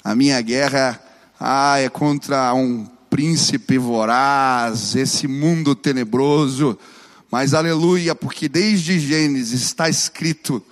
A 0.02 0.14
minha 0.14 0.40
guerra 0.40 1.00
ah, 1.38 1.78
é 1.78 1.88
contra 1.88 2.52
um 2.54 2.86
príncipe 3.08 3.78
voraz, 3.78 4.96
esse 4.96 5.26
mundo 5.26 5.74
tenebroso. 5.74 6.78
Mas 7.30 7.54
aleluia, 7.54 8.14
porque 8.14 8.48
desde 8.48 8.98
Gênesis 8.98 9.62
está 9.62 9.88
escrito 9.88 10.62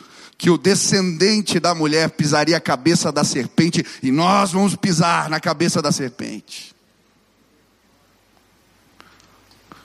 que 0.43 0.51
o 0.51 0.59
descendente 0.59 1.61
da 1.61 1.73
mulher 1.73 2.11
pisaria 2.11 2.57
a 2.57 2.61
cabeça 2.61 3.13
da 3.13 3.23
serpente 3.23 3.87
e 4.03 4.11
nós 4.11 4.51
vamos 4.51 4.75
pisar 4.75 5.31
na 5.31 5.39
cabeça 5.39 5.81
da 5.81 5.93
serpente. 5.93 6.75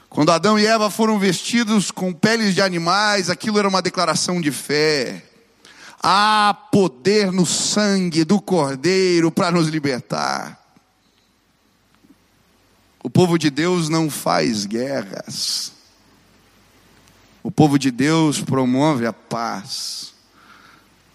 Quando 0.10 0.32
Adão 0.32 0.58
e 0.58 0.66
Eva 0.66 0.90
foram 0.90 1.20
vestidos 1.20 1.92
com 1.92 2.12
peles 2.12 2.56
de 2.56 2.62
animais, 2.64 3.30
aquilo 3.30 3.60
era 3.60 3.68
uma 3.68 3.84
declaração 3.84 4.42
de 4.42 4.52
fé. 4.52 5.24
Há 6.02 6.58
poder 6.72 7.32
no 7.32 7.46
sangue 7.46 8.24
do 8.24 8.42
Cordeiro 8.42 9.30
para 9.30 9.52
nos 9.52 9.68
libertar. 9.68 10.60
O 13.04 13.12
povo 13.12 13.38
de 13.38 13.52
Deus 13.52 13.90
não 13.90 14.10
faz 14.10 14.66
guerras. 14.66 15.72
O 17.44 17.52
povo 17.52 17.78
de 17.78 17.92
Deus 17.92 18.42
promove 18.42 19.06
a 19.06 19.14
paz. 19.14 20.17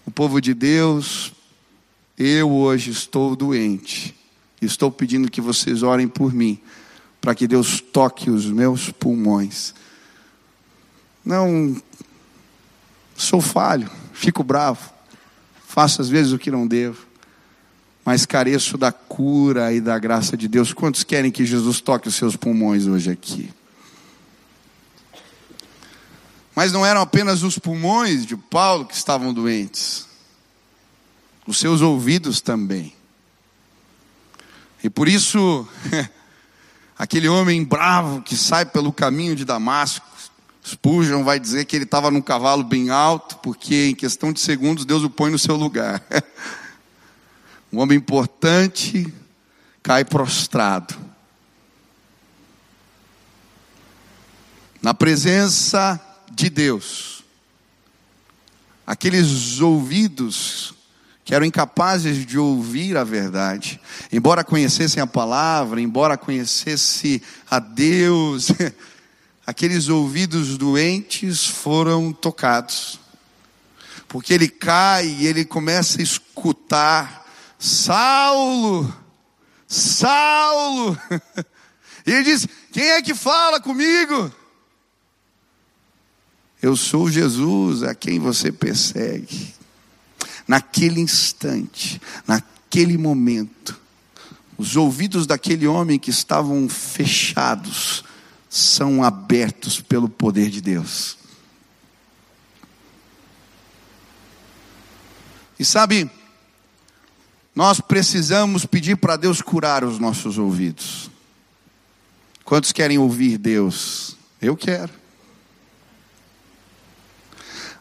O 0.05 0.11
povo 0.11 0.41
de 0.41 0.53
Deus, 0.53 1.33
eu 2.17 2.51
hoje 2.51 2.91
estou 2.91 3.35
doente. 3.35 4.13
Estou 4.61 4.91
pedindo 4.91 5.31
que 5.31 5.39
vocês 5.39 5.81
orem 5.81 6.07
por 6.07 6.33
mim, 6.33 6.59
para 7.21 7.33
que 7.33 7.47
Deus 7.47 7.79
toque 7.79 8.29
os 8.29 8.45
meus 8.45 8.89
pulmões. 8.91 9.73
Não 11.23 11.81
sou 13.15 13.39
falho, 13.39 13.89
fico 14.13 14.43
bravo, 14.43 14.91
faço 15.65 16.01
às 16.01 16.09
vezes 16.09 16.33
o 16.33 16.39
que 16.39 16.51
não 16.51 16.67
devo, 16.67 17.05
mas 18.03 18.25
careço 18.25 18.77
da 18.77 18.91
cura 18.91 19.71
e 19.71 19.79
da 19.79 19.97
graça 19.97 20.35
de 20.35 20.49
Deus. 20.49 20.73
Quantos 20.73 21.03
querem 21.03 21.31
que 21.31 21.45
Jesus 21.45 21.79
toque 21.79 22.09
os 22.09 22.15
seus 22.15 22.35
pulmões 22.35 22.87
hoje 22.87 23.09
aqui? 23.09 23.49
Mas 26.55 26.71
não 26.71 26.85
eram 26.85 27.01
apenas 27.01 27.41
os 27.41 27.57
pulmões 27.57 28.25
de 28.25 28.37
Paulo 28.37 28.85
que 28.85 28.93
estavam 28.93 29.33
doentes, 29.33 30.07
os 31.47 31.57
seus 31.57 31.81
ouvidos 31.81 32.41
também. 32.41 32.93
E 34.83 34.89
por 34.89 35.07
isso, 35.07 35.67
aquele 36.97 37.27
homem 37.27 37.63
bravo 37.63 38.21
que 38.21 38.35
sai 38.35 38.65
pelo 38.65 38.93
caminho 38.93 39.35
de 39.35 39.45
Damasco, 39.45 40.05
Spurgeon 40.65 41.23
vai 41.23 41.39
dizer 41.39 41.65
que 41.65 41.75
ele 41.75 41.83
estava 41.83 42.09
num 42.09 42.21
cavalo 42.21 42.63
bem 42.63 42.89
alto, 42.89 43.37
porque 43.39 43.89
em 43.89 43.95
questão 43.95 44.31
de 44.31 44.39
segundos 44.39 44.85
Deus 44.85 45.03
o 45.03 45.09
põe 45.09 45.29
no 45.29 45.39
seu 45.39 45.55
lugar. 45.55 46.01
um 47.71 47.79
homem 47.79 47.97
importante 47.97 49.11
cai 49.81 50.05
prostrado. 50.05 50.95
Na 54.81 54.93
presença 54.93 55.99
de 56.33 56.49
Deus. 56.49 57.23
Aqueles 58.85 59.59
ouvidos 59.61 60.73
que 61.23 61.33
eram 61.33 61.45
incapazes 61.45 62.25
de 62.25 62.37
ouvir 62.37 62.97
a 62.97 63.03
verdade, 63.03 63.79
embora 64.11 64.43
conhecessem 64.43 65.01
a 65.01 65.07
palavra, 65.07 65.79
embora 65.79 66.17
conhecesse 66.17 67.23
a 67.49 67.59
Deus, 67.59 68.49
aqueles 69.47 69.87
ouvidos 69.87 70.57
doentes 70.57 71.45
foram 71.45 72.11
tocados. 72.11 72.99
Porque 74.07 74.33
ele 74.33 74.49
cai 74.49 75.07
e 75.07 75.25
ele 75.25 75.45
começa 75.45 75.99
a 75.99 76.03
escutar: 76.03 77.25
Saulo, 77.57 78.93
Saulo. 79.67 80.97
E 82.05 82.11
ele 82.11 82.23
diz: 82.23 82.45
Quem 82.73 82.83
é 82.83 83.01
que 83.01 83.15
fala 83.15 83.61
comigo? 83.61 84.29
Eu 86.63 86.77
sou 86.77 87.11
Jesus 87.11 87.83
a 87.83 87.93
quem 87.93 88.19
você 88.19 88.49
persegue. 88.49 89.53
Naquele 90.47 91.01
instante, 91.01 92.01
naquele 92.25 92.97
momento, 92.97 93.77
os 94.57 94.77
ouvidos 94.77 95.27
daquele 95.27 95.67
homem 95.67 95.99
que 95.99 96.09
estavam 96.09 96.69
fechados 96.69 98.05
são 98.49 99.03
abertos 99.03 99.81
pelo 99.81 100.07
poder 100.07 100.49
de 100.49 100.61
Deus. 100.61 101.17
E 105.59 105.65
sabe, 105.65 106.09
nós 107.53 107.81
precisamos 107.81 108.65
pedir 108.65 108.95
para 108.95 109.17
Deus 109.17 109.41
curar 109.41 109.83
os 109.83 109.99
nossos 109.99 110.37
ouvidos. 110.37 111.11
Quantos 112.45 112.71
querem 112.71 112.97
ouvir 112.97 113.37
Deus? 113.37 114.15
Eu 114.41 114.55
quero. 114.55 115.02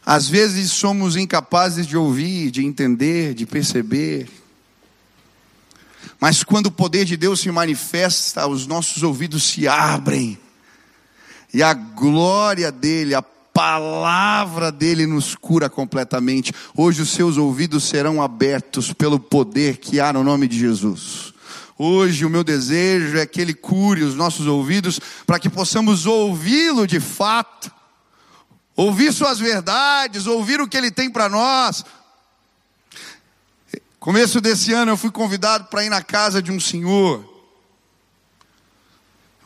Às 0.05 0.29
vezes 0.29 0.73
somos 0.73 1.17
incapazes 1.17 1.87
de 1.87 1.97
ouvir, 1.97 2.51
de 2.51 2.65
entender, 2.65 3.35
de 3.35 3.47
perceber. 3.47 4.29
Mas 6.21 6.43
quando 6.43 6.67
o 6.67 6.73
poder 6.73 7.05
de 7.05 7.17
Deus 7.17 7.41
se 7.41 7.51
manifesta, 7.51 8.47
os 8.47 8.67
nossos 8.67 9.03
ouvidos 9.03 9.45
se 9.45 9.69
abrem. 9.69 10.39
E 11.55 11.63
a 11.63 11.73
glória 11.73 12.73
dele, 12.73 13.15
a 13.15 13.23
palavra 13.23 14.73
dele 14.73 15.07
nos 15.07 15.35
cura 15.35 15.69
completamente. 15.69 16.53
Hoje 16.77 17.03
os 17.03 17.11
seus 17.11 17.37
ouvidos 17.37 17.85
serão 17.85 18.21
abertos 18.21 18.93
pelo 18.93 19.21
poder 19.21 19.77
que 19.77 20.01
há 20.01 20.13
no 20.13 20.25
nome 20.25 20.49
de 20.49 20.59
Jesus. 20.59 21.33
Hoje 21.79 22.25
o 22.25 22.31
meu 22.31 22.43
desejo 22.43 23.19
é 23.19 23.27
que 23.27 23.41
ele 23.41 23.55
cure 23.55 24.03
os 24.03 24.15
nossos 24.15 24.47
ouvidos 24.47 25.01
para 25.27 25.39
que 25.39 25.49
possamos 25.49 26.07
ouvi-lo 26.07 26.87
de 26.87 27.01
fato 27.01 27.71
ouvir 28.77 29.13
suas 29.13 29.39
verdades, 29.39 30.27
ouvir 30.27 30.61
o 30.61 30.69
que 30.69 30.77
ele 30.77 30.91
tem 30.91 31.11
para 31.11 31.29
nós. 31.29 31.85
Começo 33.99 34.41
desse 34.41 34.73
ano 34.73 34.93
eu 34.93 34.97
fui 34.97 35.11
convidado 35.11 35.67
para 35.67 35.85
ir 35.85 35.89
na 35.89 36.03
casa 36.03 36.43
de 36.43 36.51
um 36.51 36.59
senhor, 36.59 37.25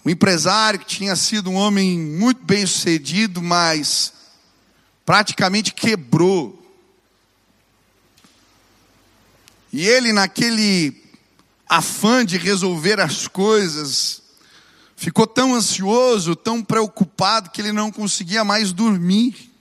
um 0.04 0.10
empresário 0.10 0.78
que 0.78 0.86
tinha 0.86 1.14
sido 1.14 1.50
um 1.50 1.56
homem 1.56 1.98
muito 1.98 2.42
bem 2.42 2.64
sucedido, 2.66 3.42
mas 3.42 4.12
praticamente 5.04 5.74
quebrou. 5.74 6.62
E 9.72 9.86
ele, 9.86 10.12
naquele 10.12 11.04
afã 11.68 12.24
de 12.24 12.38
resolver 12.38 13.00
as 13.00 13.28
coisas, 13.28 14.22
ficou 14.96 15.26
tão 15.26 15.54
ansioso, 15.54 16.34
tão 16.34 16.62
preocupado, 16.62 17.50
que 17.50 17.60
ele 17.60 17.72
não 17.72 17.92
conseguia 17.92 18.42
mais 18.42 18.72
dormir. 18.72 19.52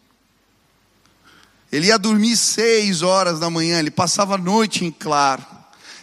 Ele 1.72 1.88
ia 1.88 2.00
dormir 2.00 2.38
seis 2.38 3.02
horas 3.02 3.40
da 3.40 3.50
manhã, 3.50 3.80
ele 3.80 3.92
passava 3.92 4.36
a 4.36 4.38
noite 4.38 4.86
em 4.86 4.92
claro. 4.92 5.46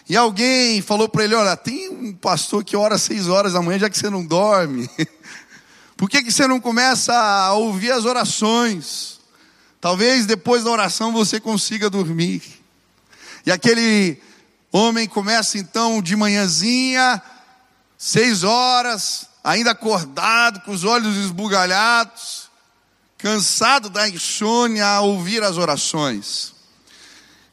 E 0.09 0.17
alguém 0.17 0.83
falou 0.83 1.09
para 1.09 1.25
ele: 1.25 1.35
Olha, 1.35 1.57
tem 1.57 1.89
um 1.89 2.13
pastor 2.13 2.63
que 2.63 2.77
ora 2.77 2.99
seis 2.99 3.29
horas 3.29 3.55
da 3.55 3.63
manhã, 3.63 3.79
já 3.79 3.89
que 3.89 3.99
você 3.99 4.11
não 4.11 4.25
dorme. 4.25 4.89
Por 5.97 6.11
que, 6.11 6.23
que 6.23 6.33
você 6.33 6.47
não 6.47 6.61
começa 6.61 7.15
a 7.15 7.53
ouvir 7.55 7.93
as 7.93 8.05
orações? 8.05 9.21
Talvez 9.81 10.27
depois 10.27 10.65
da 10.65 10.71
oração 10.71 11.13
você 11.13 11.41
consiga 11.41 11.89
dormir. 11.89 12.43
E 13.47 13.51
aquele 13.51 14.21
homem 14.71 15.09
começa 15.09 15.59
então 15.59 16.03
de 16.03 16.15
manhãzinha 16.17 17.23
seis 18.05 18.43
horas, 18.43 19.29
ainda 19.45 19.71
acordado, 19.71 20.59
com 20.63 20.73
os 20.73 20.83
olhos 20.83 21.17
esbugalhados, 21.19 22.51
cansado 23.17 23.89
da 23.89 24.09
insônia 24.09 24.85
a 24.85 25.01
ouvir 25.03 25.41
as 25.45 25.57
orações. 25.57 26.53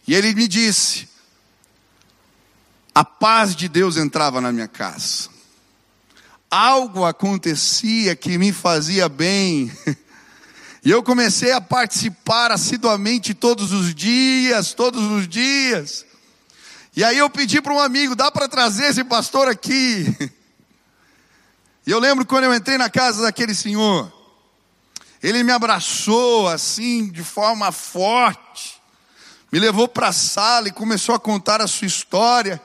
E 0.08 0.16
ele 0.16 0.34
me 0.34 0.48
disse: 0.48 1.08
a 2.96 3.06
paz 3.06 3.56
de 3.56 3.70
Deus 3.70 3.96
entrava 3.96 4.42
na 4.42 4.52
minha 4.52 4.68
casa. 4.68 5.30
Algo 6.50 7.06
acontecia 7.06 8.16
que 8.16 8.36
me 8.40 8.52
fazia 8.52 9.08
bem. 9.08 9.72
E 10.82 10.90
eu 10.90 11.04
comecei 11.04 11.52
a 11.52 11.60
participar 11.60 12.54
assiduamente 12.54 13.34
todos 13.34 13.74
os 13.74 13.94
dias, 13.94 14.74
todos 14.74 15.04
os 15.12 15.28
dias. 15.28 16.06
E 16.96 17.04
aí 17.04 17.18
eu 17.18 17.30
pedi 17.30 17.62
para 17.62 17.74
um 17.74 17.82
amigo, 17.82 18.16
dá 18.16 18.32
para 18.32 18.48
trazer 18.48 18.86
esse 18.86 19.04
pastor 19.04 19.50
aqui? 19.50 20.08
E 21.90 21.92
eu 21.92 21.98
lembro 21.98 22.24
quando 22.24 22.44
eu 22.44 22.54
entrei 22.54 22.78
na 22.78 22.88
casa 22.88 23.24
daquele 23.24 23.56
senhor, 23.56 24.14
ele 25.24 25.42
me 25.42 25.52
abraçou 25.52 26.48
assim, 26.48 27.08
de 27.10 27.24
forma 27.24 27.72
forte, 27.72 28.80
me 29.52 29.58
levou 29.58 29.88
para 29.88 30.10
a 30.10 30.14
sala 30.14 30.68
e 30.68 30.72
começou 30.72 31.16
a 31.16 31.20
contar 31.20 31.62
a 31.62 31.66
sua 31.66 31.88
história. 31.88 32.62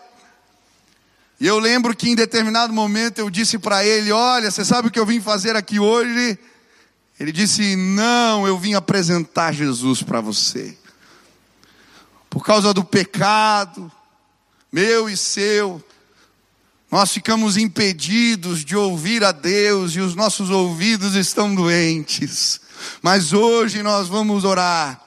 E 1.41 1.47
eu 1.47 1.59
lembro 1.59 1.97
que 1.97 2.11
em 2.11 2.15
determinado 2.15 2.71
momento 2.75 3.19
eu 3.19 3.31
disse 3.31 3.59
para 3.59 3.83
ele: 3.83 4.13
Olha, 4.13 4.51
você 4.51 4.63
sabe 4.63 4.89
o 4.89 4.91
que 4.91 5.01
eu 5.01 5.07
vim 5.07 5.23
fazer 5.23 5.57
aqui 5.57 5.81
hoje? 5.81 6.39
Ele 7.19 7.33
disse: 7.33 7.77
Não, 7.77 8.47
eu 8.47 8.59
vim 8.59 8.75
apresentar 8.75 9.53
Jesus 9.53 10.03
para 10.03 10.21
você. 10.21 10.77
Por 12.29 12.45
causa 12.45 12.75
do 12.75 12.85
pecado, 12.85 13.91
meu 14.71 15.09
e 15.09 15.17
seu, 15.17 15.83
nós 16.95 17.13
ficamos 17.13 17.57
impedidos 17.57 18.65
de 18.65 18.77
ouvir 18.77 19.25
a 19.25 19.33
Deus 19.33 19.97
e 19.97 20.01
os 20.01 20.15
nossos 20.15 20.49
ouvidos 20.49 21.17
estão 21.17 21.53
doentes. 21.53 22.61
Mas 23.03 23.33
hoje 23.33 23.83
nós 23.83 24.07
vamos 24.07 24.45
orar. 24.45 25.03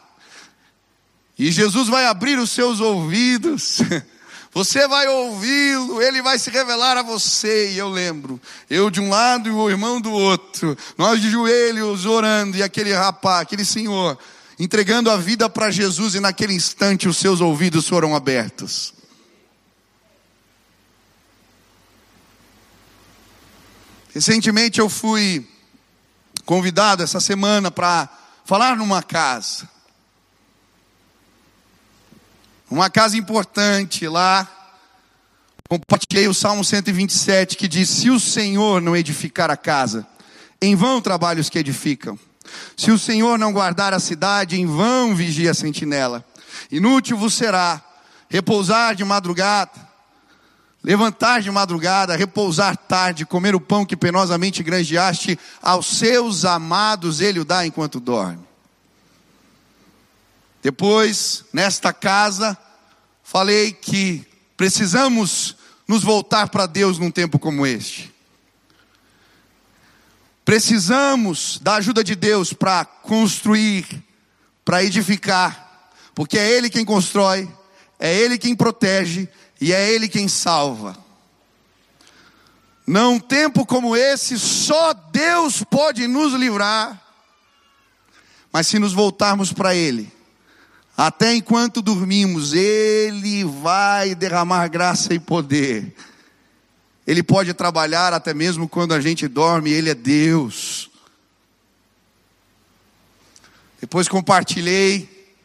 E 1.39 1.49
Jesus 1.49 1.87
vai 1.87 2.05
abrir 2.05 2.37
os 2.39 2.51
seus 2.51 2.81
ouvidos. 2.81 3.79
Você 4.53 4.85
vai 4.85 5.07
ouvi-lo, 5.07 6.01
ele 6.01 6.21
vai 6.21 6.37
se 6.37 6.49
revelar 6.49 6.97
a 6.97 7.03
você. 7.03 7.71
E 7.71 7.77
eu 7.77 7.87
lembro, 7.87 8.37
eu 8.69 8.89
de 8.89 8.99
um 8.99 9.09
lado 9.09 9.47
e 9.47 9.51
o 9.53 9.69
irmão 9.69 10.01
do 10.01 10.11
outro, 10.11 10.77
nós 10.97 11.21
de 11.21 11.29
joelhos 11.29 12.05
orando, 12.05 12.57
e 12.57 12.63
aquele 12.63 12.91
rapaz, 12.91 13.43
aquele 13.43 13.63
senhor, 13.63 14.17
entregando 14.59 15.09
a 15.09 15.15
vida 15.15 15.49
para 15.49 15.71
Jesus, 15.71 16.15
e 16.15 16.19
naquele 16.19 16.53
instante 16.53 17.07
os 17.07 17.15
seus 17.15 17.39
ouvidos 17.39 17.87
foram 17.87 18.13
abertos. 18.13 18.96
Recentemente 24.17 24.79
eu 24.79 24.89
fui 24.89 25.47
convidado 26.43 27.03
essa 27.03 27.19
semana 27.19 27.69
para 27.69 28.09
falar 28.45 28.75
numa 28.75 29.03
casa. 29.03 29.69
Uma 32.67 32.89
casa 32.89 33.15
importante 33.15 34.07
lá. 34.07 34.73
Compartilhei 35.69 36.27
o 36.27 36.33
Salmo 36.33 36.65
127 36.65 37.55
que 37.55 37.67
diz: 37.67 37.89
Se 37.89 38.09
o 38.09 38.19
Senhor 38.19 38.81
não 38.81 38.97
edificar 38.97 39.51
a 39.51 39.55
casa, 39.55 40.03
em 40.59 40.75
vão 40.75 40.99
trabalhos 40.99 41.47
que 41.47 41.59
edificam. 41.59 42.17
Se 42.75 42.89
o 42.89 42.97
Senhor 42.97 43.37
não 43.37 43.53
guardar 43.53 43.93
a 43.93 43.99
cidade, 43.99 44.59
em 44.59 44.65
vão 44.65 45.15
vigia 45.15 45.51
a 45.51 45.53
sentinela. 45.53 46.25
Inútil 46.71 47.17
vos 47.17 47.35
será 47.35 47.79
repousar 48.27 48.95
de 48.95 49.05
madrugada 49.05 49.86
levantar 50.87 51.41
de 51.41 51.51
madrugada, 51.51 52.15
repousar 52.15 52.77
tarde, 52.77 53.25
comer 53.25 53.53
o 53.53 53.59
pão 53.59 53.85
que 53.85 53.97
penosamente 53.97 54.63
granjeaste, 54.63 55.37
aos 55.61 55.85
seus 55.85 56.45
amados 56.45 57.19
ele 57.19 57.41
o 57.41 57.43
dá 57.43 57.67
enquanto 57.67 57.99
dorme. 57.99 58.47
Depois, 60.63 61.43
nesta 61.51 61.91
casa, 61.91 62.57
falei 63.21 63.73
que 63.73 64.25
precisamos 64.55 65.57
nos 65.85 66.03
voltar 66.03 66.47
para 66.47 66.65
Deus 66.65 66.97
num 66.97 67.11
tempo 67.11 67.37
como 67.37 67.67
este. 67.67 68.15
Precisamos 70.45 71.59
da 71.61 71.75
ajuda 71.75 72.01
de 72.01 72.15
Deus 72.15 72.53
para 72.53 72.85
construir, 72.85 73.85
para 74.63 74.85
edificar, 74.85 75.89
porque 76.15 76.37
é 76.37 76.49
Ele 76.49 76.69
quem 76.69 76.85
constrói, 76.85 77.45
é 77.99 78.17
Ele 78.17 78.37
quem 78.37 78.55
protege, 78.55 79.27
e 79.59 79.73
é 79.73 79.91
Ele 79.91 80.07
quem 80.07 80.27
salva. 80.27 80.97
Num 82.85 83.19
tempo 83.19 83.65
como 83.65 83.95
esse, 83.95 84.39
só 84.39 84.93
Deus 84.93 85.63
pode 85.63 86.07
nos 86.07 86.33
livrar. 86.33 87.03
Mas 88.51 88.67
se 88.67 88.79
nos 88.79 88.93
voltarmos 88.93 89.51
para 89.51 89.75
Ele, 89.75 90.11
até 90.95 91.35
enquanto 91.35 91.81
dormimos, 91.81 92.53
Ele 92.53 93.43
vai 93.43 94.15
derramar 94.15 94.67
graça 94.69 95.13
e 95.13 95.19
poder. 95.19 95.93
Ele 97.05 97.21
pode 97.21 97.53
trabalhar 97.53 98.13
até 98.13 98.33
mesmo 98.33 98.69
quando 98.69 98.93
a 98.93 99.01
gente 99.01 99.27
dorme, 99.27 99.69
Ele 99.71 99.89
é 99.89 99.95
Deus. 99.95 100.89
Depois 103.79 104.07
compartilhei 104.07 105.35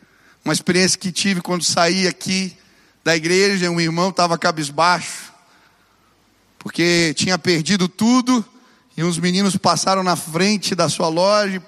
uma 0.44 0.54
experiência 0.54 0.98
que 0.98 1.12
tive 1.12 1.40
quando 1.40 1.62
saí 1.62 2.06
aqui 2.06 2.56
da 3.04 3.16
igreja, 3.16 3.70
um 3.70 3.80
irmão 3.80 4.10
estava 4.10 4.38
cabisbaixo, 4.38 5.32
porque 6.58 7.12
tinha 7.14 7.36
perdido 7.36 7.88
tudo, 7.88 8.44
e 8.96 9.02
uns 9.02 9.18
meninos 9.18 9.56
passaram 9.56 10.02
na 10.02 10.14
frente 10.14 10.74
da 10.74 10.88
sua 10.88 11.08
loja, 11.08 11.62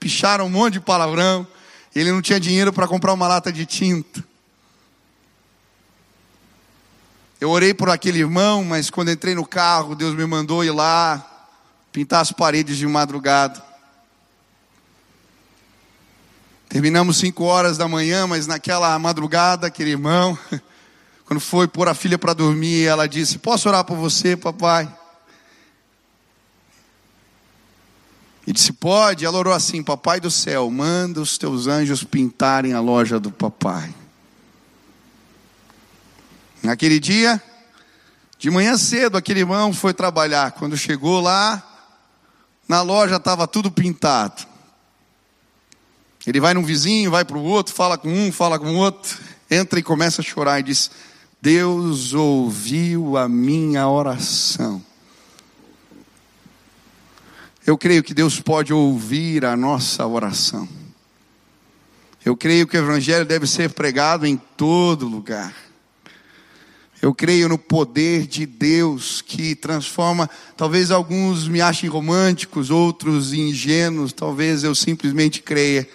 picharam 0.00 0.46
um 0.46 0.50
monte 0.50 0.74
de 0.74 0.80
palavrão, 0.80 1.46
ele 1.94 2.12
não 2.12 2.22
tinha 2.22 2.40
dinheiro 2.40 2.72
para 2.72 2.88
comprar 2.88 3.12
uma 3.12 3.28
lata 3.28 3.52
de 3.52 3.66
tinta. 3.66 4.24
Eu 7.40 7.50
orei 7.50 7.72
por 7.72 7.88
aquele 7.90 8.18
irmão, 8.18 8.64
mas 8.64 8.90
quando 8.90 9.10
entrei 9.10 9.34
no 9.34 9.46
carro, 9.46 9.94
Deus 9.94 10.14
me 10.14 10.26
mandou 10.26 10.64
ir 10.64 10.70
lá 10.70 11.24
pintar 11.92 12.20
as 12.20 12.32
paredes 12.32 12.76
de 12.76 12.86
madrugada. 12.86 13.62
Terminamos 16.68 17.18
cinco 17.18 17.44
horas 17.44 17.78
da 17.78 17.88
manhã, 17.88 18.26
mas 18.26 18.46
naquela 18.46 18.98
madrugada, 18.98 19.66
aquele 19.66 19.90
irmão 19.90 20.38
Quando 21.28 21.40
foi 21.40 21.68
pôr 21.68 21.86
a 21.86 21.94
filha 21.94 22.16
para 22.16 22.32
dormir, 22.32 22.86
ela 22.86 23.06
disse: 23.06 23.36
Posso 23.36 23.68
orar 23.68 23.84
por 23.84 23.98
você, 23.98 24.34
papai? 24.34 24.90
E 28.46 28.52
disse: 28.52 28.72
Pode. 28.72 29.26
Ela 29.26 29.36
orou 29.36 29.52
assim: 29.52 29.82
Papai 29.82 30.20
do 30.20 30.30
céu, 30.30 30.70
manda 30.70 31.20
os 31.20 31.36
teus 31.36 31.66
anjos 31.66 32.02
pintarem 32.02 32.72
a 32.72 32.80
loja 32.80 33.20
do 33.20 33.30
papai. 33.30 33.94
Naquele 36.62 36.98
dia, 36.98 37.42
de 38.38 38.50
manhã 38.50 38.78
cedo, 38.78 39.18
aquele 39.18 39.40
irmão 39.40 39.70
foi 39.74 39.92
trabalhar. 39.92 40.52
Quando 40.52 40.78
chegou 40.78 41.20
lá, 41.20 41.62
na 42.66 42.80
loja 42.80 43.16
estava 43.16 43.46
tudo 43.46 43.70
pintado. 43.70 44.46
Ele 46.26 46.40
vai 46.40 46.54
num 46.54 46.64
vizinho, 46.64 47.10
vai 47.10 47.22
para 47.22 47.36
o 47.36 47.44
outro, 47.44 47.74
fala 47.74 47.98
com 47.98 48.08
um, 48.08 48.32
fala 48.32 48.58
com 48.58 48.70
o 48.70 48.76
outro, 48.76 49.18
entra 49.50 49.78
e 49.78 49.82
começa 49.82 50.22
a 50.22 50.24
chorar 50.24 50.60
e 50.60 50.62
diz: 50.62 50.90
Deus 51.40 52.14
ouviu 52.14 53.16
a 53.16 53.28
minha 53.28 53.88
oração. 53.88 54.82
Eu 57.64 57.78
creio 57.78 58.02
que 58.02 58.14
Deus 58.14 58.40
pode 58.40 58.72
ouvir 58.72 59.44
a 59.44 59.56
nossa 59.56 60.06
oração. 60.06 60.68
Eu 62.24 62.36
creio 62.36 62.66
que 62.66 62.76
o 62.76 62.80
Evangelho 62.80 63.24
deve 63.24 63.46
ser 63.46 63.70
pregado 63.70 64.26
em 64.26 64.36
todo 64.56 65.06
lugar. 65.06 65.54
Eu 67.00 67.14
creio 67.14 67.48
no 67.48 67.56
poder 67.56 68.26
de 68.26 68.44
Deus 68.44 69.22
que 69.22 69.54
transforma. 69.54 70.28
Talvez 70.56 70.90
alguns 70.90 71.46
me 71.46 71.60
achem 71.60 71.88
românticos, 71.88 72.70
outros 72.70 73.32
ingênuos. 73.32 74.12
Talvez 74.12 74.64
eu 74.64 74.74
simplesmente 74.74 75.40
creia 75.40 75.88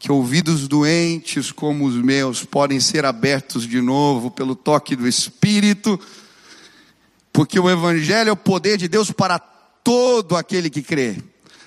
que 0.00 0.10
ouvidos 0.10 0.66
doentes 0.66 1.52
como 1.52 1.84
os 1.84 1.94
meus 1.94 2.42
podem 2.42 2.80
ser 2.80 3.04
abertos 3.04 3.68
de 3.68 3.82
novo 3.82 4.30
pelo 4.30 4.56
toque 4.56 4.96
do 4.96 5.06
Espírito, 5.06 6.00
porque 7.30 7.60
o 7.60 7.68
Evangelho 7.68 8.30
é 8.30 8.32
o 8.32 8.36
poder 8.36 8.78
de 8.78 8.88
Deus 8.88 9.10
para 9.10 9.38
todo 9.38 10.36
aquele 10.36 10.70
que 10.70 10.80
crê. 10.82 11.22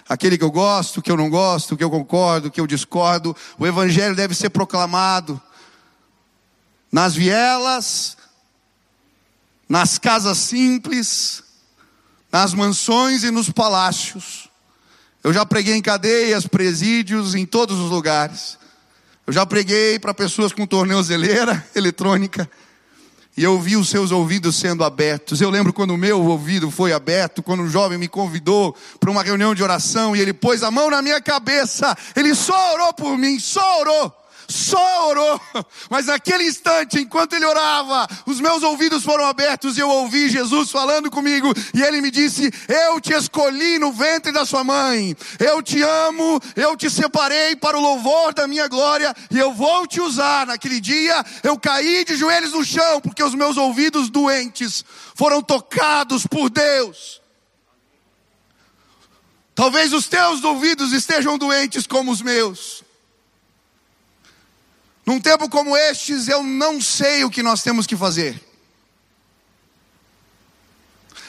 Aquele 0.10 0.36
que 0.36 0.44
eu 0.44 0.50
gosto, 0.50 1.00
que 1.00 1.12
eu 1.12 1.16
não 1.16 1.30
gosto, 1.30 1.78
que 1.78 1.84
eu 1.84 1.92
concordo, 1.92 2.50
que 2.50 2.60
eu 2.60 2.66
discordo, 2.66 3.36
o 3.60 3.68
Evangelho 3.68 4.16
deve 4.16 4.34
ser 4.34 4.50
proclamado 4.50 5.40
nas 6.92 7.14
vielas, 7.14 8.18
nas 9.70 10.00
casas 10.00 10.40
simples, 10.40 11.44
nas 12.32 12.56
mansões 12.56 13.24
e 13.24 13.30
nos 13.30 13.52
palácios. 13.52 14.43
Eu 15.24 15.32
já 15.32 15.46
preguei 15.46 15.76
em 15.76 15.82
cadeias, 15.82 16.46
presídios, 16.46 17.34
em 17.34 17.46
todos 17.46 17.80
os 17.80 17.90
lugares. 17.90 18.58
Eu 19.26 19.32
já 19.32 19.46
preguei 19.46 19.98
para 19.98 20.14
pessoas 20.14 20.52
com 20.52 20.68
torneozeleira 20.68 21.66
eletrônica. 21.74 22.50
E 23.38 23.44
eu 23.44 23.60
vi 23.60 23.78
os 23.78 23.90
seus 23.90 24.12
ouvidos 24.12 24.58
sendo 24.58 24.84
abertos. 24.84 25.40
Eu 25.40 25.50
lembro 25.50 25.72
quando 25.72 25.92
o 25.92 25.98
meu 25.98 26.22
ouvido 26.22 26.70
foi 26.70 26.92
aberto, 26.92 27.42
quando 27.42 27.64
um 27.64 27.70
jovem 27.70 27.98
me 27.98 28.10
convidou 28.10 28.76
para 29.00 29.10
uma 29.10 29.24
reunião 29.24 29.56
de 29.56 29.64
oração 29.64 30.14
e 30.14 30.20
ele 30.20 30.34
pôs 30.34 30.62
a 30.62 30.70
mão 30.70 30.90
na 30.90 31.02
minha 31.02 31.22
cabeça. 31.22 31.98
Ele 32.16 32.36
só 32.36 32.74
orou 32.74 32.94
por 32.94 33.18
mim, 33.18 33.40
só 33.40 33.80
orou 33.80 34.23
só 34.48 35.10
orou, 35.10 35.42
mas 35.90 36.08
naquele 36.08 36.46
instante, 36.46 37.00
enquanto 37.00 37.34
ele 37.34 37.46
orava, 37.46 38.08
os 38.26 38.40
meus 38.40 38.64
ouvidos 38.64 39.04
foram 39.04 39.26
abertos 39.26 39.78
e 39.78 39.82
eu 39.82 39.90
ouvi 39.90 40.30
Jesus 40.30 40.72
falando 40.72 41.10
comigo, 41.10 41.54
e 41.74 41.82
ele 41.82 42.02
me 42.02 42.12
disse: 42.12 42.52
Eu 42.68 43.00
te 43.00 43.14
escolhi 43.14 43.80
no 43.80 43.92
ventre 43.92 44.32
da 44.32 44.46
sua 44.46 44.64
mãe, 44.64 45.16
eu 45.40 45.62
te 45.62 45.82
amo, 45.82 46.40
eu 46.56 46.76
te 46.76 46.90
separei 46.90 47.56
para 47.56 47.78
o 47.78 47.82
louvor 47.82 48.34
da 48.34 48.48
minha 48.48 48.68
glória, 48.68 49.16
e 49.32 49.38
eu 49.38 49.54
vou 49.54 49.88
te 49.88 50.02
usar. 50.02 50.46
Naquele 50.46 50.80
dia, 50.80 51.24
eu 51.44 51.58
caí 51.58 52.04
de 52.04 52.16
joelhos 52.16 52.54
no 52.54 52.64
chão, 52.64 53.02
porque 53.02 53.24
os 53.24 53.36
meus 53.36 53.58
ouvidos 53.58 54.10
doentes 54.10 54.84
foram 55.16 55.42
tocados 55.42 56.28
por 56.28 56.50
Deus. 56.50 57.22
Talvez 59.56 59.94
os 59.94 60.08
teus 60.08 60.44
ouvidos 60.44 60.92
estejam 60.94 61.38
doentes 61.38 61.86
como 61.86 62.12
os 62.12 62.22
meus. 62.22 62.83
Num 65.06 65.20
tempo 65.20 65.50
como 65.50 65.76
estes, 65.76 66.28
eu 66.28 66.44
não 66.44 66.82
sei 66.82 67.24
o 67.24 67.30
que 67.30 67.44
nós 67.44 67.62
temos 67.62 67.86
que 67.86 67.96
fazer. 67.98 68.42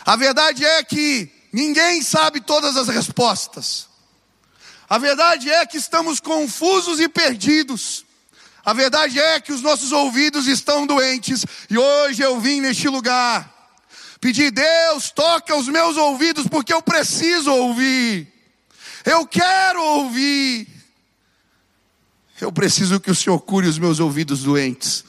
A 0.05 0.17
verdade 0.17 0.65
é 0.65 0.85
que 0.85 1.31
ninguém 1.53 2.03
sabe 2.03 2.41
todas 2.41 2.77
as 2.77 2.89
respostas. 2.89 3.89
A 4.89 4.99
verdade 4.99 5.51
é 5.51 5.65
que 5.67 5.79
estamos 5.79 6.21
confusos 6.21 7.01
e 7.01 7.09
perdidos. 7.09 8.05
A 8.65 8.73
verdade 8.73 9.19
é 9.19 9.41
que 9.41 9.53
os 9.53 9.63
nossos 9.63 9.93
ouvidos 9.93 10.47
estão 10.47 10.87
doentes. 10.87 11.45
E 11.69 11.77
hoje 11.77 12.23
eu 12.23 12.39
vim 12.41 12.61
neste 12.61 12.89
lugar 12.89 13.55
pedir, 14.25 14.51
Deus, 14.51 15.11
toca 15.11 15.55
os 15.55 15.69
meus 15.69 15.99
ouvidos, 15.99 16.47
porque 16.49 16.73
eu 16.73 16.81
preciso 16.81 17.53
ouvir. 17.53 18.27
Eu 19.05 19.27
quero 19.27 19.83
ouvir. 19.83 20.67
Eu 22.41 22.51
preciso 22.53 22.99
que 22.99 23.11
o 23.11 23.15
Senhor 23.15 23.39
cure 23.41 23.69
os 23.69 23.79
meus 23.79 24.01
ouvidos 24.01 24.43
doentes. 24.43 25.05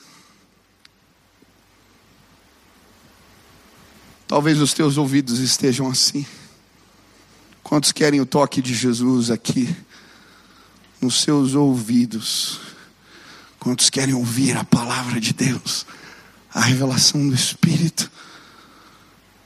Talvez 4.27 4.59
os 4.59 4.73
teus 4.73 4.97
ouvidos 4.97 5.39
estejam 5.39 5.87
assim. 5.87 6.25
Quantos 7.63 7.91
querem 7.91 8.21
o 8.21 8.25
toque 8.25 8.61
de 8.61 8.73
Jesus 8.73 9.31
aqui? 9.31 9.75
Nos 11.01 11.21
seus 11.21 11.55
ouvidos. 11.55 12.59
Quantos 13.59 13.89
querem 13.89 14.13
ouvir 14.13 14.55
a 14.55 14.63
palavra 14.63 15.19
de 15.19 15.33
Deus? 15.33 15.85
A 16.53 16.61
revelação 16.61 17.27
do 17.27 17.33
Espírito. 17.33 18.11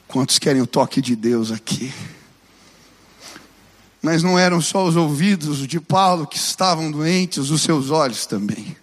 Quantos 0.08 0.38
querem 0.38 0.62
o 0.62 0.68
toque 0.68 1.02
de 1.02 1.16
Deus 1.16 1.52
aqui? 1.52 1.94
Mas 4.02 4.24
não 4.24 4.40
eram 4.40 4.62
só 4.62 4.86
os 4.86 4.96
ouvidos 4.96 5.68
de 5.68 5.80
Paulo 5.80 6.26
que 6.26 6.38
estavam 6.38 6.90
doentes, 6.90 7.50
os 7.50 7.62
seus 7.62 7.90
olhos 7.90 8.26
também. 8.26 8.76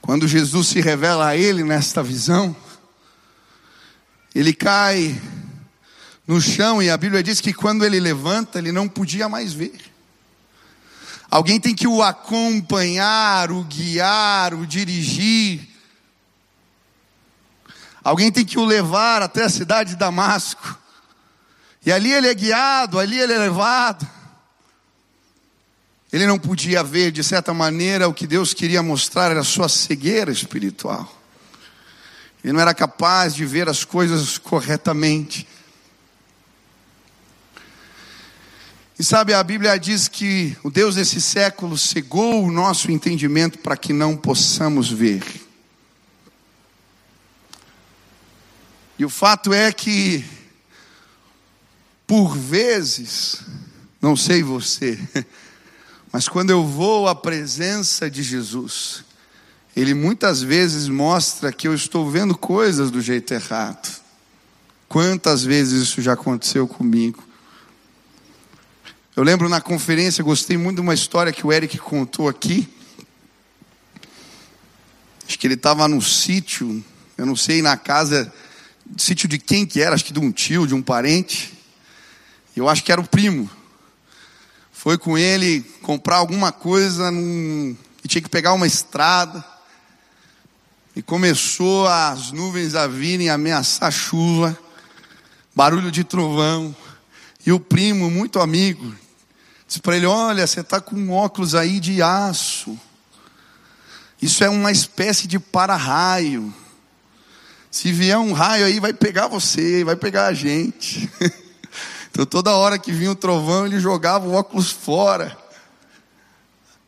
Quando 0.00 0.28
Jesus 0.28 0.68
se 0.68 0.80
revela 0.80 1.28
a 1.28 1.36
ele 1.36 1.64
nesta 1.64 2.02
visão, 2.02 2.54
ele 4.34 4.52
cai 4.52 5.20
no 6.26 6.40
chão 6.40 6.82
e 6.82 6.90
a 6.90 6.96
Bíblia 6.96 7.22
diz 7.22 7.40
que 7.40 7.52
quando 7.52 7.84
ele 7.84 8.00
levanta, 8.00 8.58
ele 8.58 8.72
não 8.72 8.88
podia 8.88 9.28
mais 9.28 9.52
ver. 9.52 9.78
Alguém 11.30 11.58
tem 11.58 11.74
que 11.74 11.86
o 11.86 12.02
acompanhar, 12.02 13.50
o 13.50 13.64
guiar, 13.64 14.54
o 14.54 14.66
dirigir. 14.66 15.73
Alguém 18.04 18.30
tem 18.30 18.44
que 18.44 18.58
o 18.58 18.64
levar 18.66 19.22
até 19.22 19.44
a 19.44 19.48
cidade 19.48 19.90
de 19.90 19.96
Damasco. 19.96 20.78
E 21.86 21.90
ali 21.90 22.12
ele 22.12 22.28
é 22.28 22.34
guiado, 22.34 22.98
ali 22.98 23.18
ele 23.18 23.32
é 23.32 23.38
levado. 23.38 24.06
Ele 26.12 26.26
não 26.26 26.38
podia 26.38 26.84
ver, 26.84 27.10
de 27.10 27.24
certa 27.24 27.54
maneira, 27.54 28.06
o 28.06 28.14
que 28.14 28.26
Deus 28.26 28.52
queria 28.52 28.82
mostrar 28.82 29.30
era 29.30 29.40
a 29.40 29.44
sua 29.44 29.70
cegueira 29.70 30.30
espiritual. 30.30 31.10
Ele 32.44 32.52
não 32.52 32.60
era 32.60 32.74
capaz 32.74 33.34
de 33.34 33.46
ver 33.46 33.70
as 33.70 33.84
coisas 33.84 34.36
corretamente. 34.36 35.48
E 38.98 39.02
sabe, 39.02 39.32
a 39.32 39.42
Bíblia 39.42 39.76
diz 39.78 40.08
que 40.08 40.56
o 40.62 40.70
Deus 40.70 40.94
desse 40.94 41.20
século 41.20 41.76
cegou 41.76 42.44
o 42.44 42.52
nosso 42.52 42.92
entendimento 42.92 43.58
para 43.58 43.76
que 43.76 43.92
não 43.92 44.14
possamos 44.14 44.90
ver. 44.90 45.43
E 48.98 49.04
o 49.04 49.10
fato 49.10 49.52
é 49.52 49.72
que, 49.72 50.24
por 52.06 52.36
vezes, 52.36 53.42
não 54.00 54.16
sei 54.16 54.42
você, 54.42 54.98
Mas 56.14 56.28
quando 56.28 56.50
eu 56.50 56.64
vou 56.64 57.08
à 57.08 57.14
presença 57.16 58.08
de 58.08 58.22
Jesus, 58.22 59.02
Ele 59.74 59.94
muitas 59.94 60.40
vezes 60.40 60.86
mostra 60.86 61.52
que 61.52 61.66
eu 61.66 61.74
estou 61.74 62.08
vendo 62.08 62.38
coisas 62.38 62.88
do 62.88 63.00
jeito 63.00 63.34
errado. 63.34 64.00
Quantas 64.88 65.42
vezes 65.42 65.82
isso 65.82 66.00
já 66.00 66.12
aconteceu 66.12 66.68
comigo? 66.68 67.20
Eu 69.16 69.24
lembro 69.24 69.48
na 69.48 69.60
conferência, 69.60 70.22
gostei 70.22 70.56
muito 70.56 70.76
de 70.76 70.82
uma 70.82 70.94
história 70.94 71.32
que 71.32 71.44
o 71.44 71.52
Eric 71.52 71.78
contou 71.78 72.28
aqui. 72.28 72.68
Acho 75.26 75.36
que 75.36 75.48
ele 75.48 75.54
estava 75.54 75.88
num 75.88 76.00
sítio, 76.00 76.80
eu 77.18 77.26
não 77.26 77.34
sei, 77.34 77.60
na 77.60 77.76
casa, 77.76 78.32
sítio 78.96 79.28
de 79.28 79.38
quem 79.38 79.66
que 79.66 79.80
era, 79.80 79.94
acho 79.94 80.04
que 80.04 80.12
de 80.12 80.20
um 80.20 80.30
tio, 80.30 80.66
de 80.66 80.74
um 80.74 80.82
parente. 80.82 81.52
Eu 82.56 82.68
acho 82.68 82.84
que 82.84 82.92
era 82.92 83.00
o 83.00 83.06
primo 83.06 83.50
foi 84.84 84.98
com 84.98 85.16
ele 85.16 85.62
comprar 85.80 86.16
alguma 86.16 86.52
coisa 86.52 87.10
num, 87.10 87.74
e 88.04 88.06
tinha 88.06 88.20
que 88.20 88.28
pegar 88.28 88.52
uma 88.52 88.66
estrada. 88.66 89.42
E 90.94 91.00
começou 91.00 91.88
as 91.88 92.30
nuvens 92.32 92.74
a 92.74 92.86
virem 92.86 93.30
ameaçar 93.30 93.90
chuva, 93.90 94.54
barulho 95.54 95.90
de 95.90 96.04
trovão. 96.04 96.76
E 97.46 97.50
o 97.50 97.58
primo, 97.58 98.10
muito 98.10 98.38
amigo, 98.38 98.94
disse 99.66 99.80
para 99.80 99.96
ele: 99.96 100.04
Olha, 100.04 100.46
você 100.46 100.60
está 100.60 100.82
com 100.82 101.10
óculos 101.10 101.54
aí 101.54 101.80
de 101.80 102.02
aço. 102.02 102.78
Isso 104.20 104.44
é 104.44 104.50
uma 104.50 104.70
espécie 104.70 105.26
de 105.26 105.38
para-raio. 105.38 106.52
Se 107.74 107.90
vier 107.90 108.16
um 108.16 108.32
raio 108.32 108.66
aí, 108.66 108.78
vai 108.78 108.92
pegar 108.92 109.26
você, 109.26 109.82
vai 109.82 109.96
pegar 109.96 110.26
a 110.26 110.32
gente. 110.32 111.10
Então 112.08 112.24
toda 112.24 112.54
hora 112.54 112.78
que 112.78 112.92
vinha 112.92 113.10
o 113.10 113.16
trovão, 113.16 113.66
ele 113.66 113.80
jogava 113.80 114.28
o 114.28 114.34
óculos 114.34 114.70
fora. 114.70 115.36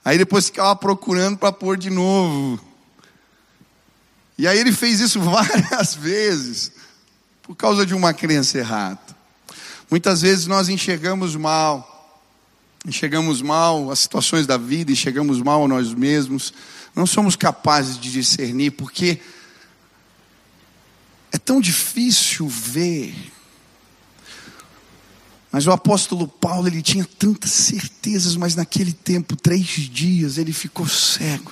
Aí 0.04 0.16
depois 0.16 0.46
ficava 0.46 0.76
procurando 0.76 1.36
para 1.36 1.50
pôr 1.50 1.76
de 1.76 1.90
novo. 1.90 2.60
E 4.38 4.46
aí 4.46 4.56
ele 4.56 4.70
fez 4.70 5.00
isso 5.00 5.18
várias 5.28 5.96
vezes, 5.96 6.70
por 7.42 7.56
causa 7.56 7.84
de 7.84 7.92
uma 7.92 8.14
crença 8.14 8.56
errada. 8.58 9.00
Muitas 9.90 10.22
vezes 10.22 10.46
nós 10.46 10.68
enxergamos 10.68 11.34
mal, 11.34 12.22
enxergamos 12.86 13.42
mal 13.42 13.90
as 13.90 13.98
situações 13.98 14.46
da 14.46 14.56
vida, 14.56 14.92
enxergamos 14.92 15.42
mal 15.42 15.64
a 15.64 15.68
nós 15.68 15.92
mesmos, 15.92 16.54
não 16.94 17.04
somos 17.04 17.34
capazes 17.34 17.98
de 17.98 18.12
discernir, 18.12 18.70
porque 18.70 19.20
é 21.36 21.38
tão 21.38 21.60
difícil 21.60 22.48
ver 22.48 23.14
mas 25.56 25.66
o 25.66 25.72
apóstolo 25.72 26.28
Paulo, 26.28 26.68
ele 26.68 26.82
tinha 26.82 27.08
tantas 27.18 27.50
certezas, 27.50 28.36
mas 28.36 28.54
naquele 28.54 28.92
tempo, 28.92 29.34
três 29.34 29.66
dias, 29.66 30.36
ele 30.36 30.52
ficou 30.52 30.86
cego. 30.86 31.50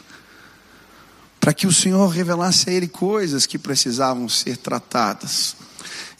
Para 1.40 1.54
que 1.54 1.66
o 1.66 1.72
Senhor 1.72 2.06
revelasse 2.08 2.68
a 2.68 2.72
ele 2.74 2.86
coisas 2.86 3.46
que 3.46 3.58
precisavam 3.58 4.28
ser 4.28 4.58
tratadas. 4.58 5.56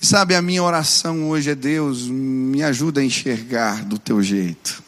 E 0.01 0.07
sabe, 0.07 0.35
a 0.35 0.41
minha 0.41 0.63
oração 0.63 1.29
hoje 1.29 1.51
é: 1.51 1.55
Deus, 1.55 2.09
me 2.09 2.63
ajuda 2.63 3.03
a 3.03 3.05
enxergar 3.05 3.85
do 3.85 3.99
teu 3.99 4.23
jeito. 4.23 4.83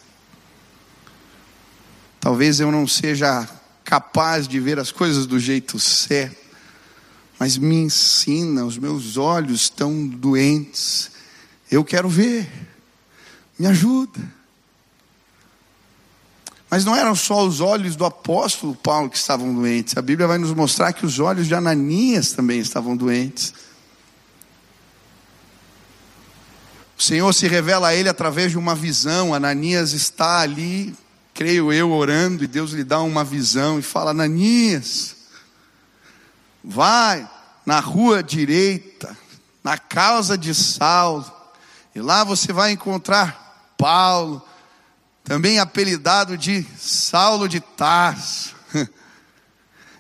Talvez 2.19 2.61
eu 2.61 2.73
não 2.73 2.89
seja 2.89 3.47
capaz 3.85 4.49
de 4.49 4.59
ver 4.59 4.79
as 4.79 4.91
coisas 4.91 5.27
do 5.27 5.39
jeito 5.39 5.79
certo, 5.79 6.46
mas 7.39 7.59
me 7.59 7.77
ensina, 7.77 8.65
os 8.65 8.79
meus 8.79 9.17
olhos 9.17 9.63
estão 9.63 10.07
doentes, 10.07 11.11
eu 11.71 11.85
quero 11.85 12.09
ver. 12.09 12.49
Me 13.59 13.67
ajuda. 13.67 14.21
Mas 16.71 16.85
não 16.85 16.95
eram 16.95 17.15
só 17.15 17.47
os 17.47 17.61
olhos 17.61 17.97
do 17.97 18.05
apóstolo 18.05 18.75
Paulo 18.75 19.09
que 19.09 19.17
estavam 19.17 19.55
doentes. 19.55 19.97
A 19.97 20.03
Bíblia 20.03 20.27
vai 20.27 20.37
nos 20.37 20.53
mostrar 20.53 20.93
que 20.93 21.07
os 21.07 21.19
olhos 21.19 21.47
de 21.47 21.55
Ananias 21.55 22.33
também 22.33 22.59
estavam 22.59 22.97
doentes. 22.97 23.55
O 26.99 27.03
Senhor 27.03 27.33
se 27.33 27.47
revela 27.47 27.89
a 27.89 27.95
ele 27.95 28.09
através 28.09 28.51
de 28.51 28.59
uma 28.59 28.75
visão. 28.75 29.33
Ananias 29.33 29.93
está 29.93 30.41
ali, 30.41 30.95
creio 31.35 31.73
eu, 31.73 31.93
orando, 31.93 32.43
e 32.43 32.47
Deus 32.47 32.73
lhe 32.73 32.83
dá 32.83 33.01
uma 33.01 33.23
visão 33.23 33.79
e 33.79 33.83
fala: 33.83 34.11
Ananias, 34.11 35.16
vai 36.67 37.29
na 37.65 37.79
rua 37.79 38.25
direita, 38.25 39.17
na 39.63 39.79
casa 39.79 40.37
de 40.37 40.53
Saulo, 40.53 41.31
e 41.95 42.01
lá 42.01 42.25
você 42.25 42.53
vai 42.53 42.73
encontrar 42.73 43.73
Paulo, 43.79 44.43
também 45.23 45.61
apelidado 45.61 46.37
de 46.37 46.67
Saulo 46.77 47.49
de 47.49 47.61
Tarso. 47.61 48.55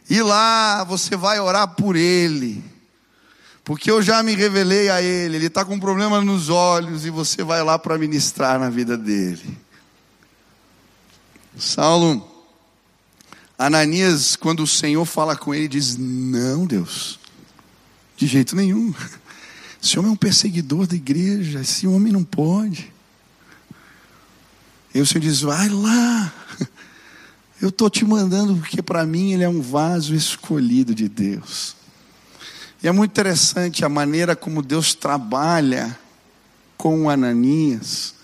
E 0.09 0.23
lá 0.23 0.85
você 0.85 1.17
vai 1.17 1.41
orar 1.41 1.67
por 1.67 1.97
ele, 1.97 2.63
porque 3.65 3.91
eu 3.91 4.01
já 4.01 4.23
me 4.23 4.37
revelei 4.37 4.89
a 4.89 5.03
ele. 5.03 5.35
Ele 5.35 5.47
está 5.47 5.65
com 5.65 5.75
um 5.75 5.81
problema 5.81 6.21
nos 6.21 6.49
olhos 6.49 7.05
e 7.05 7.11
você 7.11 7.43
vai 7.43 7.61
lá 7.65 7.77
para 7.77 7.99
ministrar 7.99 8.57
na 8.57 8.71
vida 8.71 8.97
dele. 8.97 9.59
Saulo, 11.59 12.36
Ananias, 13.59 14.37
quando 14.37 14.63
o 14.63 14.67
Senhor 14.67 15.05
fala 15.05 15.37
com 15.37 15.55
ele, 15.55 15.69
diz: 15.69 15.97
Não, 15.97 16.67
Deus, 16.67 17.19
de 18.17 18.27
jeito 18.27 18.55
nenhum. 18.55 18.93
Esse 19.83 19.99
homem 19.99 20.11
é 20.11 20.15
um 20.15 20.17
perseguidor 20.17 20.87
da 20.87 20.97
igreja, 20.97 21.61
esse 21.61 21.87
homem 21.87 22.13
não 22.13 22.25
pode. 22.25 22.93
E 24.95 25.01
o 25.01 25.07
Senhor 25.07 25.21
diz: 25.21 25.43
vai 25.43 25.69
lá. 25.69 26.33
Eu 27.61 27.71
estou 27.71 27.89
te 27.89 28.05
mandando 28.05 28.57
porque 28.57 28.83
para 28.83 29.07
mim 29.07 29.33
ele 29.33 29.43
é 29.43 29.49
um 29.49 29.63
vaso 29.63 30.15
escolhido 30.15 30.95
de 30.95 31.09
Deus. 31.09 31.75
E 32.83 32.89
é 32.89 32.93
muito 32.93 33.13
interessante 33.13 33.85
a 33.85 33.89
maneira 33.89 34.37
como 34.37 34.61
Deus 34.61 34.95
trabalha 34.95 35.99
com 36.77 37.09
Ananias, 37.09 38.15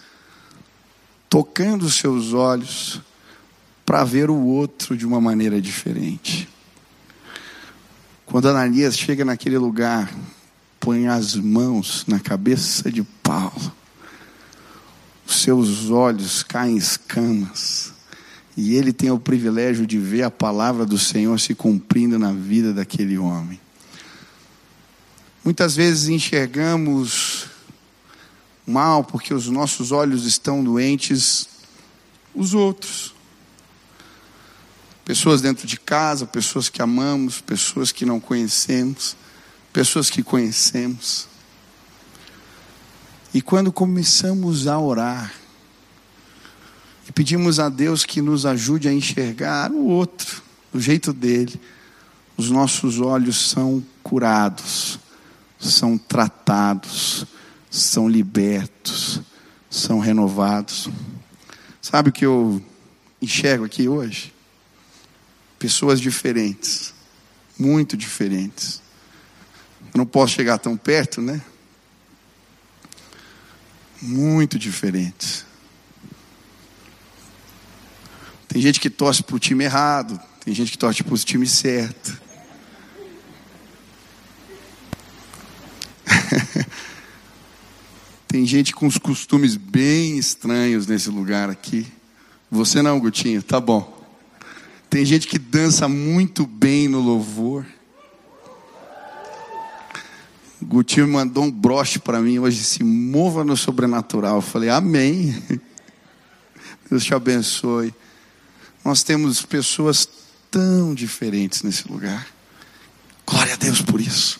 tocando 1.30 1.86
os 1.86 1.94
seus 1.94 2.34
olhos 2.34 3.00
para 3.84 4.04
ver 4.04 4.30
o 4.30 4.36
outro 4.36 4.96
de 4.96 5.06
uma 5.06 5.20
maneira 5.20 5.60
diferente. 5.60 6.48
Quando 8.26 8.48
Ananias 8.48 8.96
chega 8.96 9.24
naquele 9.24 9.58
lugar, 9.58 10.12
põe 10.80 11.08
as 11.08 11.34
mãos 11.34 12.04
na 12.06 12.18
cabeça 12.18 12.90
de 12.90 13.02
Paulo 13.02 13.72
seus 15.26 15.90
olhos 15.90 16.42
caem 16.42 16.76
escamas, 16.76 17.92
e 18.56 18.74
ele 18.74 18.92
tem 18.92 19.10
o 19.10 19.18
privilégio 19.18 19.86
de 19.86 19.98
ver 19.98 20.22
a 20.22 20.30
palavra 20.30 20.84
do 20.84 20.98
Senhor 20.98 21.38
se 21.40 21.54
cumprindo 21.54 22.18
na 22.18 22.32
vida 22.32 22.72
daquele 22.72 23.16
homem. 23.16 23.58
Muitas 25.44 25.74
vezes 25.74 26.08
enxergamos 26.08 27.46
mal 28.66 29.02
porque 29.02 29.32
os 29.32 29.48
nossos 29.48 29.90
olhos 29.90 30.26
estão 30.26 30.62
doentes, 30.62 31.48
os 32.34 32.54
outros. 32.54 33.11
Pessoas 35.04 35.40
dentro 35.40 35.66
de 35.66 35.78
casa, 35.78 36.26
pessoas 36.26 36.68
que 36.68 36.80
amamos, 36.80 37.40
pessoas 37.40 37.90
que 37.90 38.06
não 38.06 38.20
conhecemos, 38.20 39.16
pessoas 39.72 40.08
que 40.08 40.22
conhecemos. 40.22 41.26
E 43.34 43.42
quando 43.42 43.72
começamos 43.72 44.66
a 44.66 44.78
orar, 44.78 45.32
e 47.08 47.12
pedimos 47.12 47.58
a 47.58 47.68
Deus 47.68 48.04
que 48.04 48.22
nos 48.22 48.46
ajude 48.46 48.88
a 48.88 48.92
enxergar 48.92 49.72
o 49.72 49.86
outro, 49.86 50.42
do 50.72 50.80
jeito 50.80 51.12
dele, 51.12 51.60
os 52.36 52.48
nossos 52.48 53.00
olhos 53.00 53.50
são 53.50 53.84
curados, 54.02 54.98
são 55.58 55.98
tratados, 55.98 57.26
são 57.70 58.08
libertos, 58.08 59.20
são 59.70 59.98
renovados. 59.98 60.88
Sabe 61.80 62.10
o 62.10 62.12
que 62.12 62.24
eu 62.24 62.62
enxergo 63.20 63.64
aqui 63.64 63.88
hoje? 63.88 64.31
Pessoas 65.62 66.00
diferentes, 66.00 66.92
muito 67.56 67.96
diferentes. 67.96 68.82
Eu 69.94 69.98
não 69.98 70.04
posso 70.04 70.34
chegar 70.34 70.58
tão 70.58 70.76
perto, 70.76 71.22
né? 71.22 71.40
Muito 74.00 74.58
diferentes. 74.58 75.46
Tem 78.48 78.60
gente 78.60 78.80
que 78.80 78.90
torce 78.90 79.22
para 79.22 79.36
o 79.36 79.38
time 79.38 79.62
errado, 79.62 80.20
tem 80.44 80.52
gente 80.52 80.72
que 80.72 80.78
torce 80.78 81.00
para 81.04 81.14
o 81.14 81.18
time 81.18 81.46
certo. 81.46 82.20
Tem 88.26 88.44
gente 88.44 88.74
com 88.74 88.88
os 88.88 88.98
costumes 88.98 89.54
bem 89.56 90.18
estranhos 90.18 90.88
nesse 90.88 91.08
lugar 91.08 91.48
aqui. 91.48 91.86
Você 92.50 92.82
não, 92.82 92.98
Gutinho, 92.98 93.42
tá 93.44 93.60
bom. 93.60 94.01
Tem 94.92 95.06
gente 95.06 95.26
que 95.26 95.38
dança 95.38 95.88
muito 95.88 96.46
bem 96.46 96.86
no 96.86 97.00
louvor. 97.00 97.64
Gutinho 100.60 101.08
mandou 101.08 101.44
um 101.44 101.50
broche 101.50 101.98
para 101.98 102.20
mim 102.20 102.38
hoje, 102.38 102.62
se 102.62 102.84
mova 102.84 103.42
no 103.42 103.56
sobrenatural. 103.56 104.36
Eu 104.36 104.42
falei, 104.42 104.68
amém. 104.68 105.34
Deus 106.90 107.04
te 107.04 107.14
abençoe. 107.14 107.94
Nós 108.84 109.02
temos 109.02 109.40
pessoas 109.40 110.06
tão 110.50 110.94
diferentes 110.94 111.62
nesse 111.62 111.88
lugar. 111.88 112.28
Glória 113.26 113.54
a 113.54 113.56
Deus 113.56 113.80
por 113.80 113.98
isso. 113.98 114.38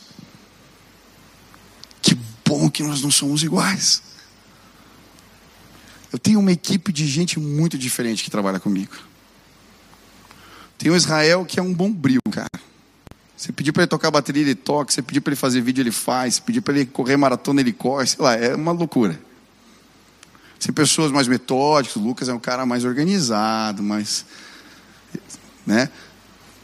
Que 2.03 2.15
bom 2.47 2.69
que 2.69 2.83
nós 2.83 3.01
não 3.01 3.11
somos 3.11 3.43
iguais. 3.43 4.03
Eu 6.13 6.19
tenho 6.19 6.41
uma 6.41 6.53
equipe 6.53 6.93
de 6.93 7.07
gente 7.07 7.41
muito 7.41 7.79
diferente 7.79 8.23
que 8.23 8.31
trabalha 8.31 8.61
comigo. 8.61 9.12
Tem 10.83 10.91
o 10.91 10.97
Israel 10.97 11.45
que 11.45 11.61
é 11.61 11.63
um 11.63 11.73
bom 11.73 11.93
brilho, 11.93 12.21
cara. 12.29 12.51
Você 13.37 13.53
pedir 13.53 13.71
para 13.71 13.85
ele 13.85 13.89
tocar 13.89 14.11
bateria, 14.11 14.43
ele 14.43 14.57
toca. 14.57 14.91
Você 14.91 15.01
pedir 15.01 15.21
para 15.21 15.31
ele 15.31 15.41
fazer 15.41 15.61
vídeo, 15.61 15.81
ele 15.81 15.93
faz. 15.93 16.35
Você 16.35 16.41
pedir 16.41 16.61
para 16.61 16.75
ele 16.75 16.87
correr 16.87 17.17
maratona, 17.17 17.61
ele 17.61 17.73
corre. 17.73 18.05
Sei 18.09 18.21
lá, 18.21 18.35
é 18.35 18.57
uma 18.57 18.73
loucura. 18.73 19.17
Tem 20.59 20.75
pessoas 20.75 21.13
mais 21.13 21.29
metódicas. 21.29 21.95
O 21.95 22.01
Lucas 22.01 22.29
é 22.29 22.35
um 22.35 22.39
cara 22.41 22.67
mais 22.67 22.85
organizado, 22.85 23.81
mais. 23.81 24.27
Né? 25.65 25.89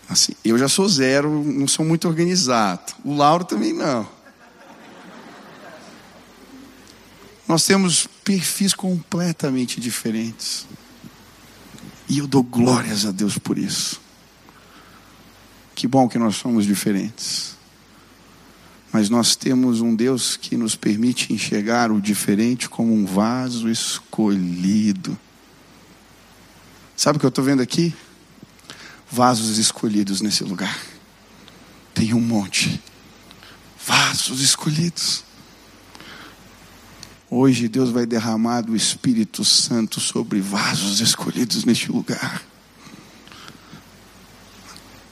Assim, 0.09 0.33
eu 0.45 0.59
já 0.59 0.69
sou 0.69 0.89
zero, 0.89 1.45
não 1.45 1.69
sou 1.69 1.85
muito 1.85 2.09
organizado. 2.09 2.95
O 3.05 3.15
Lauro 3.15 3.45
também 3.45 3.73
não. 3.73 4.09
Nós 7.47 7.65
temos 7.65 8.09
perfis 8.25 8.75
completamente 8.75 9.81
diferentes. 9.81 10.67
E 12.09 12.19
eu 12.19 12.27
dou 12.27 12.43
glórias 12.43 13.07
a 13.07 13.13
Deus 13.13 13.39
por 13.39 13.57
isso. 13.57 14.08
Que 15.79 15.87
bom 15.87 16.09
que 16.09 16.19
nós 16.19 16.35
somos 16.35 16.67
diferentes. 16.67 17.57
Mas 18.93 19.09
nós 19.09 19.37
temos 19.37 19.81
um 19.81 19.95
Deus 19.95 20.37
que 20.37 20.57
nos 20.57 20.75
permite 20.75 21.33
enxergar 21.33 21.93
o 21.93 22.01
diferente 22.01 22.69
como 22.69 22.93
um 22.93 23.07
vaso 23.07 23.69
escolhido. 23.69 25.17
Sabe 26.97 27.17
o 27.17 27.21
que 27.21 27.27
eu 27.27 27.29
estou 27.29 27.45
vendo 27.45 27.63
aqui? 27.63 27.95
Vasos 29.09 29.57
escolhidos 29.57 30.21
nesse 30.21 30.43
lugar. 30.43 30.77
Tem 31.95 32.13
um 32.13 32.21
monte. 32.21 32.83
Vasos 33.87 34.41
escolhidos. 34.41 35.23
Hoje 37.31 37.69
Deus 37.69 37.91
vai 37.91 38.05
derramar 38.05 38.63
do 38.63 38.75
Espírito 38.75 39.45
Santo 39.45 40.01
sobre 40.01 40.41
vasos 40.41 40.99
escolhidos 41.01 41.65
neste 41.65 41.93
lugar. 41.93 42.48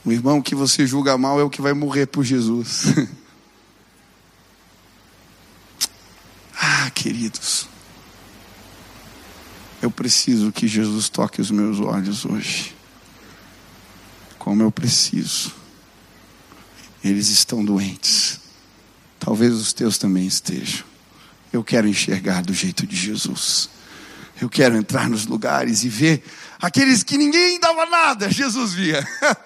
O 0.06 0.12
irmão 0.12 0.40
que 0.40 0.54
você 0.54 0.86
julga 0.86 1.18
mal 1.18 1.40
é 1.40 1.42
o 1.42 1.50
que 1.50 1.60
vai 1.60 1.72
morrer 1.72 2.06
por 2.06 2.24
Jesus. 2.24 2.84
ah, 6.56 6.88
queridos, 6.94 7.68
eu 9.82 9.90
preciso 9.90 10.52
que 10.52 10.68
Jesus 10.68 11.08
toque 11.08 11.40
os 11.40 11.50
meus 11.50 11.80
olhos 11.80 12.24
hoje. 12.24 12.72
Como 14.38 14.62
eu 14.62 14.70
preciso. 14.70 15.52
Eles 17.02 17.28
estão 17.28 17.64
doentes. 17.64 18.38
Talvez 19.18 19.54
os 19.54 19.72
teus 19.72 19.98
também 19.98 20.24
estejam. 20.24 20.86
Eu 21.52 21.64
quero 21.64 21.88
enxergar 21.88 22.44
do 22.44 22.54
jeito 22.54 22.86
de 22.86 22.94
Jesus. 22.94 23.68
Eu 24.40 24.48
quero 24.48 24.76
entrar 24.76 25.10
nos 25.10 25.26
lugares 25.26 25.82
e 25.82 25.88
ver 25.88 26.22
aqueles 26.60 27.02
que 27.02 27.18
ninguém 27.18 27.58
dava 27.58 27.86
nada, 27.86 28.30
Jesus 28.30 28.72
via. 28.72 29.04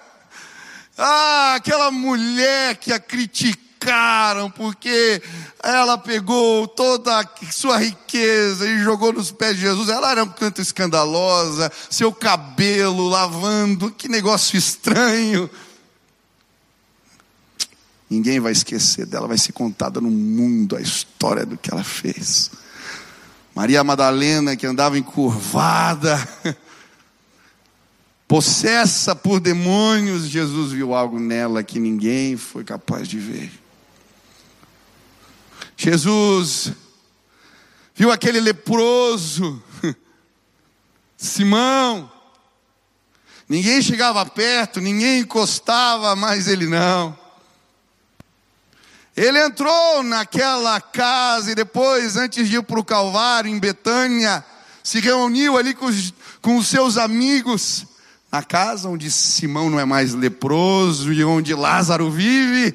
ah, 0.97 1.55
aquela 1.55 1.91
mulher 1.91 2.75
que 2.75 2.91
a 2.91 2.99
criticaram 2.99 4.51
porque 4.55 5.21
ela 5.63 5.97
pegou 5.97 6.67
toda 6.67 7.19
a 7.19 7.27
sua 7.51 7.77
riqueza 7.77 8.67
e 8.67 8.83
jogou 8.83 9.11
nos 9.11 9.31
pés 9.31 9.55
de 9.55 9.61
Jesus. 9.61 9.89
Ela 9.89 10.11
era 10.11 10.23
um 10.23 10.29
canto 10.29 10.61
escandalosa, 10.61 11.71
seu 11.89 12.13
cabelo 12.13 13.07
lavando, 13.07 13.91
que 13.91 14.07
negócio 14.07 14.57
estranho. 14.57 15.49
Ninguém 18.09 18.39
vai 18.39 18.51
esquecer 18.51 19.05
dela, 19.05 19.27
vai 19.27 19.37
ser 19.37 19.53
contada 19.53 20.01
no 20.01 20.11
mundo 20.11 20.75
a 20.75 20.81
história 20.81 21.45
do 21.45 21.57
que 21.57 21.71
ela 21.71 21.83
fez. 21.83 22.51
Maria 23.55 23.83
Madalena, 23.83 24.55
que 24.55 24.67
andava 24.67 24.97
encurvada, 24.97 26.17
possessa 28.31 29.13
por 29.13 29.41
demônios, 29.41 30.23
Jesus 30.23 30.71
viu 30.71 30.93
algo 30.93 31.19
nela 31.19 31.61
que 31.61 31.81
ninguém 31.81 32.37
foi 32.37 32.63
capaz 32.63 33.05
de 33.05 33.19
ver. 33.19 33.51
Jesus 35.75 36.71
viu 37.93 38.09
aquele 38.09 38.39
leproso, 38.39 39.61
Simão, 41.17 42.09
ninguém 43.49 43.81
chegava 43.81 44.25
perto, 44.25 44.79
ninguém 44.79 45.19
encostava, 45.19 46.15
mas 46.15 46.47
ele 46.47 46.67
não. 46.67 47.19
Ele 49.13 49.43
entrou 49.43 50.03
naquela 50.03 50.79
casa 50.79 51.51
e 51.51 51.55
depois, 51.55 52.15
antes 52.15 52.47
de 52.47 52.55
ir 52.55 52.63
para 52.63 52.79
o 52.79 52.85
Calvário, 52.85 53.51
em 53.51 53.59
Betânia, 53.59 54.41
se 54.81 55.01
reuniu 55.01 55.57
ali 55.57 55.73
com 55.73 55.87
os, 55.87 56.13
com 56.41 56.55
os 56.55 56.67
seus 56.67 56.95
amigos, 56.95 57.90
na 58.31 58.41
casa 58.41 58.87
onde 58.87 59.11
Simão 59.11 59.69
não 59.69 59.79
é 59.79 59.83
mais 59.83 60.13
leproso 60.13 61.11
e 61.11 61.23
onde 61.23 61.53
Lázaro 61.53 62.09
vive. 62.09 62.73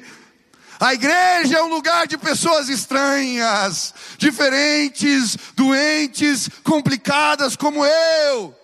A 0.79 0.93
igreja 0.93 1.57
é 1.57 1.63
um 1.63 1.69
lugar 1.69 2.05
de 2.05 2.15
pessoas 2.15 2.69
estranhas, 2.69 3.93
diferentes, 4.19 5.35
doentes, 5.55 6.47
complicadas 6.63 7.55
como 7.55 7.83
eu. 7.83 8.55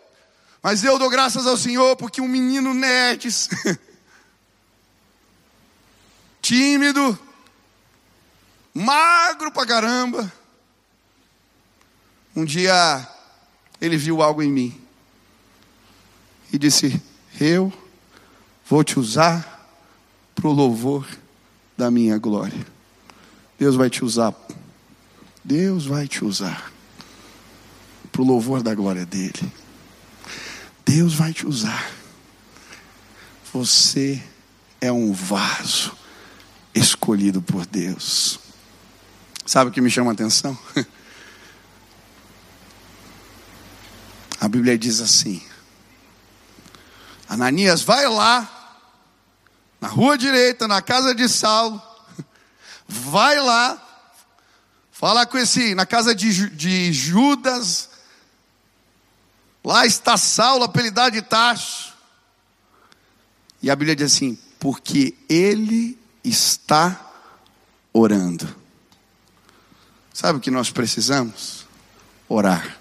Mas 0.61 0.83
eu 0.83 0.99
dou 0.99 1.09
graças 1.09 1.47
ao 1.47 1.57
Senhor 1.57 1.95
porque 1.95 2.21
um 2.21 2.27
menino 2.27 2.75
nerds, 2.75 3.49
tímido, 6.39 7.17
magro 8.71 9.51
pra 9.51 9.65
caramba. 9.65 10.31
Um 12.35 12.45
dia 12.45 13.07
ele 13.81 13.97
viu 13.97 14.21
algo 14.21 14.43
em 14.43 14.51
mim 14.51 14.82
e 16.53 16.57
disse: 16.59 17.01
Eu 17.41 17.73
vou 18.69 18.83
te 18.83 18.99
usar 18.99 19.67
para 20.35 20.47
o 20.47 20.53
louvor 20.53 21.07
da 21.75 21.89
minha 21.89 22.19
glória. 22.19 22.65
Deus 23.57 23.75
vai 23.75 23.89
te 23.89 24.05
usar. 24.05 24.35
Deus 25.43 25.87
vai 25.87 26.07
te 26.07 26.23
usar 26.23 26.71
para 28.11 28.21
o 28.21 28.25
louvor 28.25 28.61
da 28.61 28.75
glória 28.75 29.05
dele. 29.05 29.51
Deus 30.85 31.15
vai 31.15 31.33
te 31.33 31.47
usar. 31.47 31.91
Você 33.51 34.23
é 34.79 34.91
um 34.91 35.11
vaso 35.11 35.97
escolhido 36.73 37.41
por 37.41 37.65
Deus. 37.65 38.39
Sabe 39.45 39.69
o 39.69 39.73
que 39.73 39.81
me 39.81 39.89
chama 39.89 40.11
a 40.11 40.13
atenção? 40.13 40.57
A 44.39 44.47
Bíblia 44.47 44.77
diz 44.77 44.99
assim: 44.99 45.41
Ananias, 47.33 47.81
vai 47.81 48.07
lá, 48.07 48.47
na 49.81 49.87
rua 49.87 50.15
direita, 50.15 50.67
na 50.67 50.83
casa 50.83 51.15
de 51.15 51.27
Saulo, 51.27 51.81
vai 52.87 53.39
lá, 53.39 53.81
fala 54.91 55.25
com 55.25 55.39
esse, 55.39 55.73
na 55.73 55.83
casa 55.83 56.13
de, 56.13 56.51
de 56.51 56.93
Judas, 56.93 57.89
lá 59.63 59.83
está 59.83 60.15
Saulo, 60.15 60.63
apelidado 60.63 61.11
de 61.11 61.23
Tacho. 61.23 61.93
E 63.63 63.71
a 63.71 63.75
Bíblia 63.75 63.95
diz 63.95 64.13
assim: 64.13 64.37
porque 64.59 65.15
ele 65.27 65.97
está 66.23 67.11
orando. 67.91 68.55
Sabe 70.13 70.37
o 70.37 70.41
que 70.41 70.51
nós 70.51 70.69
precisamos? 70.69 71.65
Orar. 72.29 72.77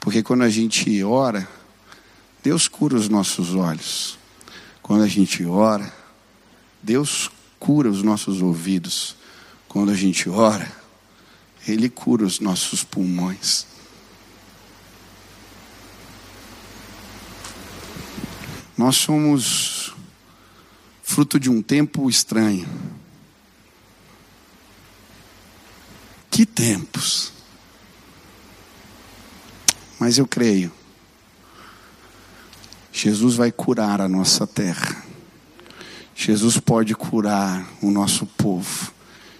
Porque 0.00 0.20
quando 0.20 0.42
a 0.42 0.50
gente 0.50 1.04
ora, 1.04 1.48
Deus 2.42 2.66
cura 2.66 2.96
os 2.96 3.08
nossos 3.08 3.54
olhos. 3.54 4.18
Quando 4.82 5.04
a 5.04 5.08
gente 5.08 5.44
ora, 5.44 5.92
Deus 6.82 7.30
cura 7.58 7.90
os 7.90 8.02
nossos 8.02 8.40
ouvidos. 8.40 9.16
Quando 9.68 9.90
a 9.90 9.94
gente 9.94 10.28
ora, 10.28 10.70
Ele 11.68 11.88
cura 11.88 12.24
os 12.24 12.40
nossos 12.40 12.82
pulmões. 12.82 13.66
Nós 18.76 18.96
somos 18.96 19.94
fruto 21.02 21.38
de 21.38 21.50
um 21.50 21.60
tempo 21.60 22.08
estranho. 22.08 22.66
Que 26.30 26.46
tempos! 26.46 27.32
Mas 29.98 30.16
eu 30.16 30.26
creio. 30.26 30.79
Jesus 32.92 33.34
vai 33.36 33.52
curar 33.52 34.00
a 34.00 34.08
nossa 34.08 34.46
terra. 34.46 35.02
Jesus 36.14 36.58
pode 36.58 36.94
curar 36.94 37.66
o 37.80 37.90
nosso 37.90 38.26
povo. 38.26 38.92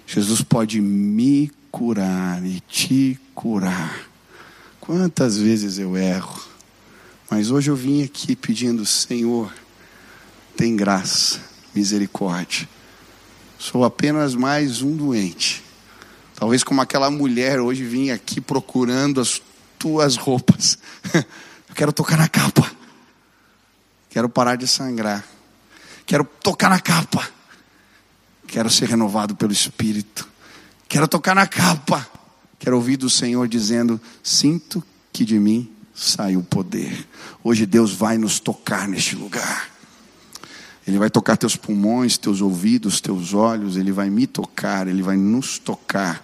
Jesus 0.07 0.41
pode 0.41 0.81
me 0.81 1.51
curar 1.69 2.43
e 2.45 2.59
te 2.61 3.19
curar. 3.35 4.09
Quantas 4.79 5.37
vezes 5.37 5.77
eu 5.77 5.95
erro, 5.95 6.41
mas 7.29 7.51
hoje 7.51 7.69
eu 7.69 7.75
vim 7.75 8.03
aqui 8.03 8.35
pedindo, 8.35 8.85
Senhor, 8.85 9.53
tem 10.57 10.75
graça, 10.75 11.39
misericórdia. 11.73 12.67
Sou 13.57 13.85
apenas 13.85 14.33
mais 14.33 14.81
um 14.81 14.95
doente. 14.95 15.63
Talvez 16.35 16.63
como 16.63 16.81
aquela 16.81 17.11
mulher 17.11 17.59
hoje 17.59 17.83
vim 17.83 18.09
aqui 18.09 18.41
procurando 18.41 19.21
as 19.21 19.39
tuas 19.77 20.17
roupas. 20.17 20.77
Eu 21.69 21.75
quero 21.75 21.93
tocar 21.93 22.17
na 22.17 22.27
capa. 22.27 22.80
Quero 24.11 24.27
parar 24.27 24.57
de 24.57 24.67
sangrar. 24.67 25.25
Quero 26.05 26.25
tocar 26.43 26.69
na 26.69 26.79
capa. 26.79 27.27
Quero 28.45 28.69
ser 28.69 28.89
renovado 28.89 29.35
pelo 29.37 29.53
Espírito. 29.53 30.27
Quero 30.87 31.07
tocar 31.07 31.33
na 31.33 31.47
capa. 31.47 32.05
Quero 32.59 32.75
ouvir 32.75 32.97
do 32.97 33.09
Senhor 33.09 33.47
dizendo: 33.47 33.99
Sinto 34.21 34.83
que 35.13 35.23
de 35.23 35.39
mim 35.39 35.71
sai 35.95 36.35
o 36.35 36.43
poder. 36.43 37.07
Hoje 37.41 37.65
Deus 37.65 37.93
vai 37.93 38.17
nos 38.17 38.41
tocar 38.41 38.85
neste 38.85 39.15
lugar. 39.15 39.69
Ele 40.85 40.99
vai 40.99 41.09
tocar 41.09 41.37
teus 41.37 41.55
pulmões, 41.55 42.17
teus 42.17 42.41
ouvidos, 42.41 42.99
teus 42.99 43.33
olhos. 43.33 43.77
Ele 43.77 43.93
vai 43.93 44.09
me 44.09 44.27
tocar. 44.27 44.89
Ele 44.89 45.01
vai 45.01 45.15
nos 45.15 45.57
tocar. 45.57 46.21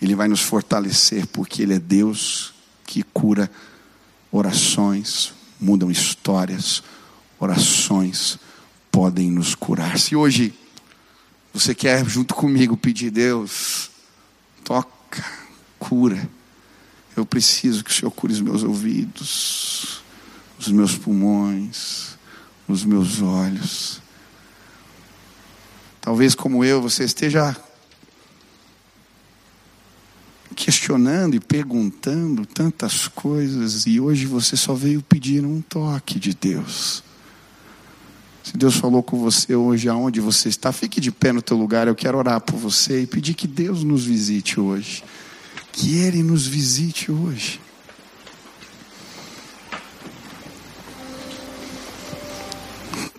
Ele 0.00 0.14
vai 0.14 0.28
nos 0.28 0.40
fortalecer, 0.40 1.26
porque 1.26 1.62
Ele 1.62 1.74
é 1.74 1.78
Deus 1.80 2.54
que 2.86 3.02
cura 3.02 3.50
orações, 4.32 5.32
mudam 5.60 5.90
histórias, 5.90 6.82
orações 7.40 8.38
podem 8.92 9.30
nos 9.30 9.54
curar. 9.54 9.98
Se 9.98 10.14
hoje 10.14 10.54
você 11.52 11.74
quer, 11.74 12.04
junto 12.08 12.34
comigo, 12.34 12.76
pedir, 12.76 13.10
Deus, 13.10 13.90
toca, 14.62 15.24
cura, 15.78 16.28
eu 17.16 17.26
preciso 17.26 17.82
que 17.82 17.90
o 17.90 17.94
Senhor 17.94 18.10
cure 18.10 18.32
os 18.32 18.40
meus 18.40 18.62
ouvidos, 18.62 20.02
os 20.58 20.68
meus 20.68 20.96
pulmões, 20.96 22.16
os 22.68 22.84
meus 22.84 23.20
olhos. 23.20 24.00
Talvez 26.00 26.34
como 26.34 26.64
eu, 26.64 26.80
você 26.80 27.04
esteja 27.04 27.56
questionando 30.54 31.34
e 31.34 31.40
perguntando 31.40 32.44
tantas 32.44 33.08
coisas 33.08 33.86
e 33.86 33.98
hoje 33.98 34.26
você 34.26 34.56
só 34.56 34.74
veio 34.74 35.00
pedir 35.00 35.44
um 35.44 35.62
toque 35.62 36.18
de 36.18 36.34
Deus. 36.34 37.02
Se 38.50 38.56
Deus 38.56 38.74
falou 38.74 39.00
com 39.00 39.16
você 39.16 39.54
hoje 39.54 39.88
aonde 39.88 40.18
você 40.20 40.48
está, 40.48 40.72
fique 40.72 41.00
de 41.00 41.12
pé 41.12 41.32
no 41.32 41.40
teu 41.40 41.56
lugar. 41.56 41.86
Eu 41.86 41.94
quero 41.94 42.18
orar 42.18 42.40
por 42.40 42.56
você 42.56 43.02
e 43.02 43.06
pedir 43.06 43.34
que 43.34 43.46
Deus 43.46 43.84
nos 43.84 44.04
visite 44.04 44.58
hoje. 44.58 45.04
Que 45.70 45.98
Ele 45.98 46.20
nos 46.20 46.48
visite 46.48 47.12
hoje. 47.12 47.60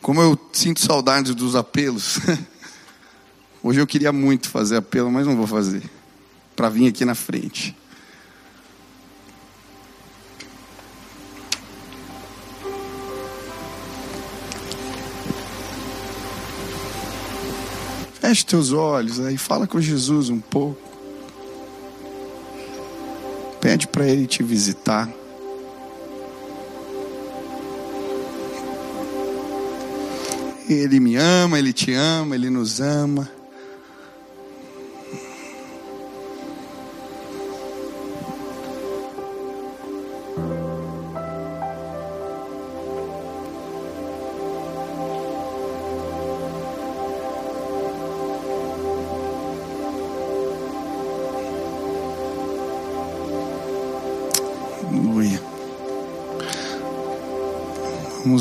Como 0.01 0.21
eu 0.21 0.37
sinto 0.51 0.81
saudades 0.81 1.33
dos 1.33 1.55
apelos. 1.55 2.19
Hoje 3.63 3.79
eu 3.79 3.87
queria 3.87 4.11
muito 4.11 4.49
fazer 4.49 4.75
apelo, 4.77 5.09
mas 5.09 5.25
não 5.25 5.37
vou 5.37 5.47
fazer 5.47 5.83
para 6.55 6.67
vir 6.67 6.87
aqui 6.87 7.05
na 7.05 7.15
frente. 7.15 7.77
Feche 18.31 18.45
teus 18.45 18.71
olhos 18.71 19.19
aí, 19.19 19.37
fala 19.37 19.67
com 19.67 19.81
Jesus 19.81 20.29
um 20.29 20.39
pouco. 20.39 20.79
Pede 23.59 23.85
para 23.89 24.07
Ele 24.07 24.25
te 24.25 24.41
visitar. 24.41 25.11
Ele 30.69 31.01
me 31.01 31.17
ama, 31.17 31.59
Ele 31.59 31.73
te 31.73 31.93
ama, 31.93 32.33
Ele 32.33 32.49
nos 32.49 32.79
ama. 32.79 33.29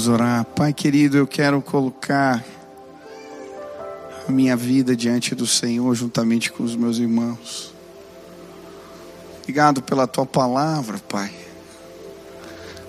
Vamos 0.00 0.08
orar. 0.14 0.46
Pai 0.46 0.72
querido, 0.72 1.18
eu 1.18 1.26
quero 1.26 1.60
colocar 1.60 2.42
a 4.26 4.32
minha 4.32 4.56
vida 4.56 4.96
diante 4.96 5.34
do 5.34 5.46
Senhor 5.46 5.94
juntamente 5.94 6.50
com 6.50 6.62
os 6.62 6.74
meus 6.74 6.96
irmãos. 6.96 7.74
Obrigado 9.42 9.82
pela 9.82 10.06
tua 10.06 10.24
palavra, 10.24 10.98
Pai. 11.00 11.30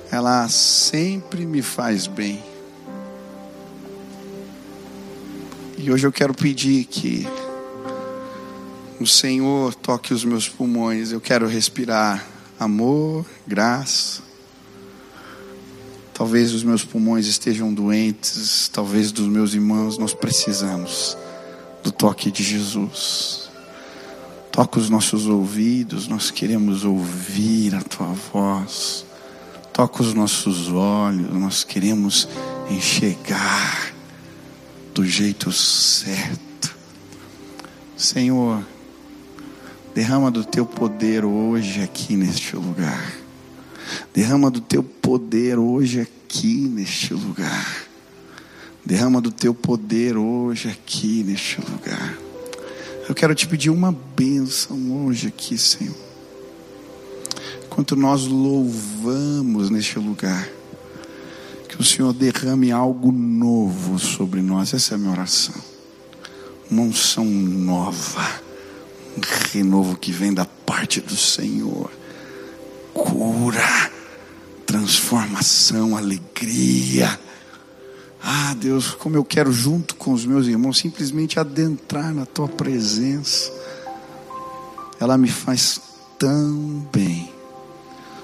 Ela 0.10 0.48
sempre 0.48 1.46
me 1.46 1.62
faz 1.62 2.08
bem. 2.08 2.42
E 5.78 5.92
hoje 5.92 6.08
eu 6.08 6.14
quero 6.14 6.34
pedir 6.34 6.86
que 6.86 7.28
o 9.02 9.06
Senhor 9.06 9.76
toque 9.76 10.14
os 10.14 10.24
meus 10.24 10.48
pulmões. 10.48 11.12
Eu 11.12 11.20
quero 11.20 11.46
respirar 11.46 12.26
amor, 12.58 13.26
graça 13.46 14.31
Talvez 16.22 16.54
os 16.54 16.64
meus 16.64 16.86
pulmões 16.86 17.26
estejam 17.26 17.74
doentes, 17.74 18.70
talvez 18.72 19.12
dos 19.12 19.26
meus 19.26 19.56
irmãos, 19.56 19.98
nós 19.98 20.14
precisamos 20.14 21.18
do 21.84 21.92
toque 21.92 22.30
de 22.30 22.44
Jesus. 22.44 23.50
Toca 24.52 24.80
os 24.80 24.88
nossos 24.88 25.26
ouvidos, 25.26 26.08
nós 26.08 26.30
queremos 26.30 26.86
ouvir 26.86 27.74
a 27.74 27.82
tua 27.82 28.14
voz. 28.32 29.04
Toca 29.74 30.04
os 30.04 30.14
nossos 30.14 30.72
olhos, 30.72 31.34
nós 31.34 31.64
queremos 31.64 32.28
enxergar 32.70 33.92
do 34.94 35.04
jeito 35.04 35.52
certo. 35.52 36.78
Senhor, 37.98 38.64
derrama 39.96 40.30
do 40.30 40.46
teu 40.46 40.68
poder 40.68 41.26
hoje 41.26 41.82
aqui 41.82 42.16
neste 42.16 42.56
lugar. 42.56 43.21
Derrama 44.14 44.50
do 44.50 44.62
teu 44.62 44.84
poder 44.84 45.58
hoje 45.58 46.00
aqui 46.00 46.68
neste 46.68 47.14
lugar. 47.14 47.88
Derrama 48.86 49.22
do 49.22 49.32
teu 49.32 49.54
poder 49.54 50.18
hoje 50.18 50.70
aqui 50.70 51.24
neste 51.24 51.62
lugar. 51.62 52.18
Eu 53.08 53.16
quero 53.16 53.36
te 53.36 53.48
pedir 53.48 53.70
uma 53.70 53.92
bênção 53.92 55.06
hoje 55.06 55.28
aqui, 55.28 55.58
Senhor. 55.58 55.96
Enquanto 57.66 57.96
nós 57.96 58.26
louvamos 58.26 59.70
neste 59.70 59.98
lugar, 59.98 60.48
que 61.68 61.80
o 61.80 61.84
Senhor 61.86 62.12
derrame 62.12 62.72
algo 62.72 63.12
novo 63.12 63.98
sobre 63.98 64.42
nós. 64.42 64.74
Essa 64.74 64.94
é 64.94 64.96
a 64.96 64.98
minha 64.98 65.12
oração. 65.12 65.56
Uma 66.70 66.84
unção 66.84 67.24
nova, 67.24 68.42
um 69.18 69.22
renovo 69.54 69.98
que 69.98 70.12
vem 70.12 70.34
da 70.34 70.46
parte 70.46 71.00
do 71.00 71.16
Senhor. 71.16 71.90
Cura, 72.94 73.92
transformação, 74.66 75.96
alegria. 75.96 77.20
Ah, 78.24 78.54
Deus, 78.54 78.92
como 78.92 79.16
eu 79.16 79.24
quero, 79.24 79.52
junto 79.52 79.96
com 79.96 80.14
os 80.14 80.26
meus 80.26 80.48
irmãos, 80.48 80.78
simplesmente 80.78 81.40
adentrar 81.40 82.14
na 82.14 82.26
tua 82.26 82.48
presença. 82.48 83.52
Ela 85.00 85.18
me 85.18 85.30
faz 85.30 85.82
tão 86.20 86.88
bem. 86.94 87.32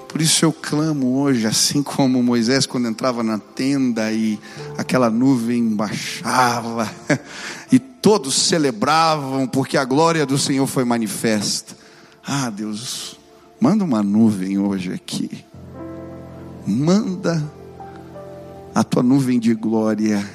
Por 0.08 0.22
isso 0.22 0.46
eu 0.46 0.54
clamo 0.54 1.20
hoje, 1.20 1.46
assim 1.46 1.84
como 1.84 2.24
Moisés, 2.24 2.66
quando 2.66 2.88
entrava 2.88 3.24
na 3.24 3.40
tenda 3.40 4.12
e 4.12 4.40
aquela 4.78 5.10
nuvem 5.10 5.76
baixava, 5.76 6.90
e 7.72 7.78
todos 7.78 8.36
celebravam, 8.36 9.48
porque 9.48 9.78
a 9.78 9.84
glória 9.84 10.26
do 10.26 10.38
Senhor 10.38 10.66
foi 10.66 10.86
manifesta. 10.86 11.76
Ah, 12.26 12.50
Deus, 12.50 13.17
manda 13.60 13.84
uma 13.84 14.04
nuvem 14.04 14.58
hoje 14.58 14.94
aqui. 14.94 15.46
Manda 16.66 17.44
a 18.76 18.84
tua 18.84 19.02
nuvem 19.02 19.40
de 19.40 19.54
glória, 19.54 20.28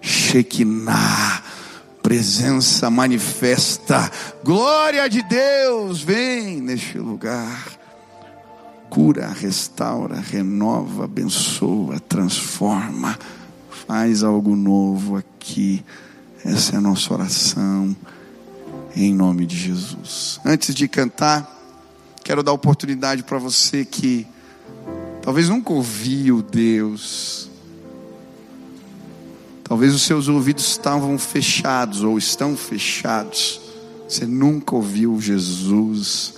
Shekinah, 0.00 1.42
presença 2.02 2.90
manifesta, 2.90 4.10
glória 4.42 5.08
de 5.08 5.22
Deus, 5.22 6.02
vem 6.02 6.60
neste 6.60 6.98
lugar 6.98 7.84
cura, 8.94 9.26
restaura, 9.26 10.20
renova, 10.20 11.06
abençoa, 11.06 11.98
transforma, 11.98 13.18
faz 13.88 14.22
algo 14.22 14.54
novo 14.54 15.16
aqui. 15.16 15.84
Essa 16.44 16.76
é 16.76 16.78
a 16.78 16.80
nossa 16.80 17.12
oração, 17.12 17.96
em 18.94 19.12
nome 19.12 19.46
de 19.46 19.56
Jesus. 19.56 20.38
Antes 20.44 20.72
de 20.72 20.86
cantar, 20.86 21.63
quero 22.24 22.42
dar 22.42 22.52
oportunidade 22.52 23.22
para 23.22 23.38
você 23.38 23.84
que 23.84 24.26
talvez 25.22 25.48
nunca 25.48 25.72
ouviu 25.72 26.42
Deus, 26.42 27.50
talvez 29.62 29.94
os 29.94 30.02
seus 30.02 30.26
ouvidos 30.26 30.66
estavam 30.66 31.18
fechados 31.18 32.02
ou 32.02 32.18
estão 32.18 32.56
fechados, 32.56 33.60
você 34.08 34.26
nunca 34.26 34.74
ouviu 34.74 35.20
Jesus 35.20 36.34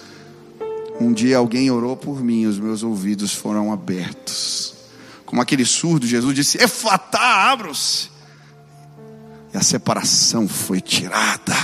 um 1.01 1.13
dia 1.13 1.37
alguém 1.37 1.71
orou 1.71 1.97
por 1.97 2.23
mim, 2.23 2.47
os 2.47 2.59
meus 2.59 2.83
ouvidos 2.83 3.35
foram 3.35 3.73
abertos. 3.73 4.75
Como 5.27 5.43
aquele 5.43 5.65
surdo, 5.65 6.07
Jesus 6.07 6.35
disse: 6.35 6.63
Efatá, 6.63 7.51
abram-se. 7.51 8.09
E 9.53 9.57
a 9.57 9.63
separação 9.63 10.49
foi 10.49 10.81
tirada. 10.81 11.55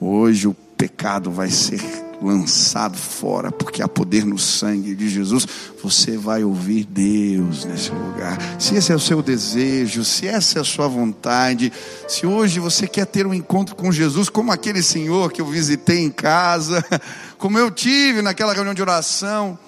Hoje 0.00 0.48
o 0.48 0.54
pecado 0.54 1.30
vai 1.30 1.50
ser 1.50 1.80
lançado 2.22 2.96
fora, 2.96 3.50
porque 3.50 3.82
há 3.82 3.88
poder 3.88 4.24
no 4.24 4.38
sangue 4.38 4.94
de 4.94 5.08
Jesus, 5.08 5.46
você 5.82 6.16
vai 6.16 6.44
ouvir 6.44 6.84
Deus 6.84 7.64
nesse 7.64 7.90
lugar. 7.90 8.38
Se 8.58 8.74
esse 8.74 8.92
é 8.92 8.94
o 8.94 9.00
seu 9.00 9.22
desejo, 9.22 10.04
se 10.04 10.26
essa 10.26 10.58
é 10.58 10.62
a 10.62 10.64
sua 10.64 10.88
vontade, 10.88 11.72
se 12.08 12.26
hoje 12.26 12.60
você 12.60 12.86
quer 12.86 13.06
ter 13.06 13.26
um 13.26 13.34
encontro 13.34 13.74
com 13.74 13.90
Jesus, 13.90 14.28
como 14.28 14.52
aquele 14.52 14.82
senhor 14.82 15.32
que 15.32 15.40
eu 15.40 15.46
visitei 15.46 15.98
em 15.98 16.10
casa, 16.10 16.84
como 17.38 17.58
eu 17.58 17.70
tive 17.70 18.22
naquela 18.22 18.52
reunião 18.52 18.74
de 18.74 18.82
oração, 18.82 19.58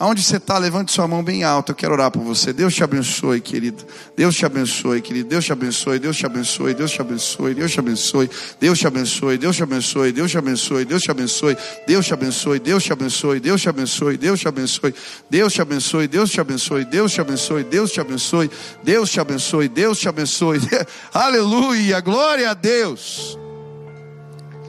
Aonde 0.00 0.22
você 0.22 0.38
está, 0.38 0.56
levante 0.56 0.90
sua 0.92 1.06
mão 1.06 1.22
bem 1.22 1.44
alta. 1.44 1.72
Eu 1.72 1.76
quero 1.76 1.92
orar 1.92 2.10
por 2.10 2.22
você. 2.22 2.54
Deus 2.54 2.74
te 2.74 2.82
abençoe, 2.82 3.38
querido. 3.38 3.84
Deus 4.16 4.34
te 4.34 4.46
abençoe, 4.46 5.02
querido. 5.02 5.28
Deus 5.28 5.44
te 5.44 5.52
abençoe, 5.52 5.98
Deus 5.98 6.16
te 6.16 6.24
abençoe, 6.24 6.72
Deus 6.72 6.90
te 6.90 7.00
abençoe, 7.02 7.54
Deus 7.54 7.70
te 7.70 7.78
abençoe, 7.78 8.30
Deus 8.58 8.78
te 8.78 8.86
abençoe, 8.86 9.36
Deus 9.36 9.56
te 9.56 9.62
abençoe, 9.62 10.10
Deus 10.10 10.32
te 10.32 10.38
abençoe, 10.40 10.84
Deus 10.86 11.02
te 11.02 11.10
abençoe, 11.10 11.84
Deus 11.84 12.80
te 12.80 12.88
abençoe, 12.90 13.38
Deus 13.38 13.60
te 13.60 13.68
abençoe, 13.68 14.18
Deus 14.18 14.40
te 14.40 14.48
abençoe, 14.48 14.48
Deus 14.48 14.48
te 14.48 14.48
abençoe, 14.80 16.08
Deus 16.08 16.30
te 16.30 16.40
abençoe, 16.40 16.84
Deus 16.88 17.10
te 17.12 17.20
abençoe, 17.20 17.64
Deus 17.64 17.92
te 17.92 18.00
abençoe, 18.00 18.00
Deus 18.00 18.00
te 18.00 18.00
abençoe, 18.00 18.50
Deus 18.82 19.10
te 19.10 19.20
abençoe, 19.20 19.68
Deus 19.68 19.98
te 19.98 20.08
abençoe. 20.08 20.60
Aleluia, 21.12 22.00
glória 22.00 22.50
a 22.50 22.54
Deus. 22.54 23.38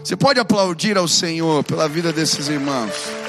Você 0.04 0.18
pode 0.18 0.42
aplaudir 0.42 0.98
ao 0.98 1.08
Senhor 1.08 1.64
pela 1.64 1.88
vida 1.88 2.12
desses 2.12 2.50
irmãos. 2.50 3.21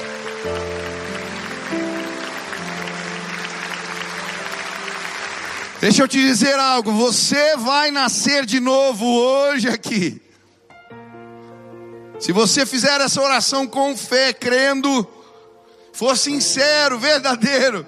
Deixa 5.83 6.01
eu 6.01 6.07
te 6.07 6.17
dizer 6.17 6.57
algo, 6.57 6.93
você 6.93 7.57
vai 7.57 7.91
nascer 7.91 8.45
de 8.45 8.57
novo 8.61 9.05
hoje 9.05 9.67
aqui. 9.67 10.21
Se 12.17 12.31
você 12.31 12.65
fizer 12.65 13.01
essa 13.01 13.21
oração 13.21 13.67
com 13.67 13.93
fé, 13.97 14.31
crendo, 14.31 15.05
for 15.91 16.15
sincero, 16.15 16.97
verdadeiro, 16.97 17.85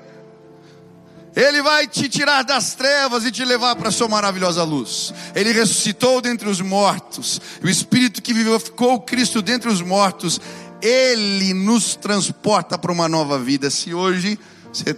Ele 1.34 1.62
vai 1.62 1.88
te 1.88 2.10
tirar 2.10 2.43
das 2.43 2.76
trevas 2.76 3.24
e 3.24 3.32
te 3.32 3.46
levar 3.46 3.78
para 3.78 3.88
a 3.88 3.93
sua 3.93 4.10
maravilhosa 4.10 4.62
luz. 4.66 5.14
Ele 5.34 5.54
ressuscitou 5.54 6.20
dentre 6.20 6.50
os 6.50 6.60
mortos, 6.60 7.39
o 7.64 7.70
Espírito 7.70 8.22
que 8.22 8.34
vivificou 8.34 9.00
Cristo 9.00 9.41
dentre 9.41 9.70
os 9.70 9.80
mortos, 9.80 10.41
Ele 10.82 11.54
nos 11.54 11.96
transporta 11.96 12.78
para 12.78 12.91
uma 12.91 13.08
nova 13.08 13.39
vida. 13.39 13.70
Se 13.70 13.93
hoje 13.93 14.38
você 14.70 14.98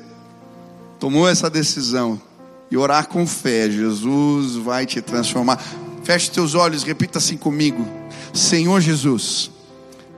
tomou 1.00 1.30
essa 1.30 1.48
decisão, 1.48 2.20
e 2.70 2.78
orar 2.78 3.08
com 3.08 3.26
fé. 3.26 3.70
Jesus 3.70 4.56
vai 4.56 4.86
te 4.86 5.02
transformar. 5.02 5.62
Feche 6.04 6.32
teus 6.32 6.56
olhos, 6.56 6.84
repita 6.84 7.18
assim 7.18 7.38
comigo: 7.38 7.88
Senhor 8.34 8.80
Jesus, 8.82 9.52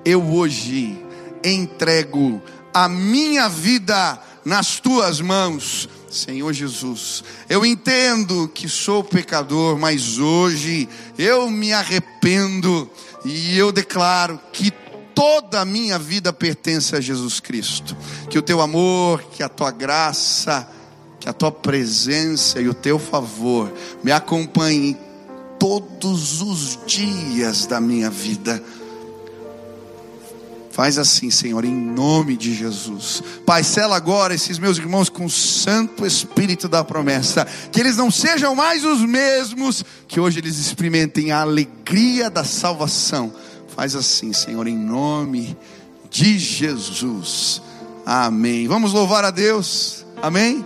eu 0.05 0.23
hoje 0.23 0.97
entrego 1.43 2.41
a 2.73 2.87
minha 2.87 3.47
vida 3.47 4.19
nas 4.45 4.79
tuas 4.79 5.21
mãos. 5.21 5.89
Senhor 6.09 6.51
Jesus, 6.53 7.23
eu 7.47 7.63
entendo 7.63 8.47
que 8.47 8.67
sou 8.67 9.03
pecador, 9.03 9.77
mas 9.77 10.17
hoje 10.17 10.89
eu 11.17 11.49
me 11.51 11.71
arrependo 11.71 12.89
e 13.23 13.55
eu 13.55 13.71
declaro 13.71 14.39
que 14.51 14.71
toda 15.13 15.61
a 15.61 15.65
minha 15.65 15.99
vida 15.99 16.33
pertence 16.33 16.95
a 16.95 17.01
Jesus 17.01 17.39
Cristo. 17.39 17.95
Que 18.29 18.39
o 18.39 18.41
teu 18.41 18.61
amor, 18.61 19.21
que 19.31 19.43
a 19.43 19.49
tua 19.49 19.69
graça, 19.69 20.67
que 21.19 21.27
a 21.27 21.33
tua 21.33 21.51
presença 21.51 22.61
e 22.61 22.67
o 22.69 22.73
teu 22.73 22.97
favor 22.97 23.71
me 24.03 24.11
acompanhem 24.11 24.97
todos 25.59 26.41
os 26.41 26.79
dias 26.87 27.65
da 27.65 27.81
minha 27.81 28.09
vida. 28.09 28.63
Faz 30.71 30.97
assim, 30.97 31.29
Senhor, 31.29 31.65
em 31.65 31.75
nome 31.75 32.37
de 32.37 32.53
Jesus. 32.53 33.21
Pai, 33.45 33.65
sela 33.65 33.97
agora 33.97 34.33
esses 34.33 34.57
meus 34.57 34.77
irmãos 34.77 35.09
com 35.09 35.25
o 35.25 35.29
Santo 35.29 36.05
Espírito 36.05 36.69
da 36.69 36.85
promessa. 36.85 37.45
Que 37.69 37.81
eles 37.81 37.97
não 37.97 38.09
sejam 38.09 38.55
mais 38.55 38.85
os 38.85 39.01
mesmos, 39.01 39.83
que 40.07 40.21
hoje 40.21 40.39
eles 40.39 40.57
experimentem 40.57 41.33
a 41.33 41.41
alegria 41.41 42.29
da 42.29 42.45
salvação. 42.45 43.33
Faz 43.75 43.93
assim, 43.93 44.31
Senhor, 44.31 44.65
em 44.67 44.77
nome 44.77 45.57
de 46.09 46.39
Jesus. 46.39 47.61
Amém. 48.05 48.65
Vamos 48.65 48.93
louvar 48.93 49.25
a 49.25 49.31
Deus. 49.31 50.05
Amém. 50.21 50.65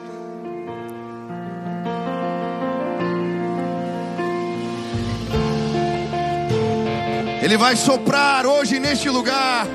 Ele 7.44 7.58
vai 7.58 7.76
soprar 7.76 8.46
hoje 8.46 8.80
neste 8.80 9.10
lugar. 9.10 9.68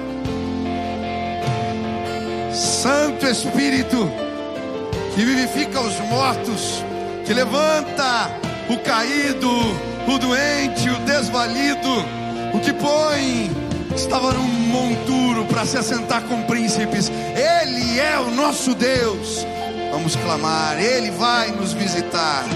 Santo 2.51 3.27
Espírito, 3.27 4.11
que 5.15 5.23
vivifica 5.23 5.79
os 5.79 5.95
mortos, 6.09 6.83
que 7.27 7.35
levanta 7.35 8.31
o 8.71 8.79
caído, 8.79 9.51
o 10.07 10.19
doente, 10.19 10.89
o 10.89 10.99
desvalido, 11.01 11.91
o 12.55 12.59
que 12.59 12.73
põe, 12.73 13.51
estava 13.95 14.33
num 14.33 14.49
monturo 14.49 15.45
para 15.45 15.67
se 15.67 15.77
assentar 15.77 16.23
com 16.23 16.45
príncipes. 16.45 17.11
Ele 17.11 18.01
é 18.01 18.19
o 18.19 18.31
nosso 18.31 18.75
Deus. 18.75 19.47
Vamos 19.93 20.17
clamar, 20.17 20.81
Ele 20.81 21.11
vai 21.11 21.51
nos 21.51 21.75
visitar. 21.75 22.47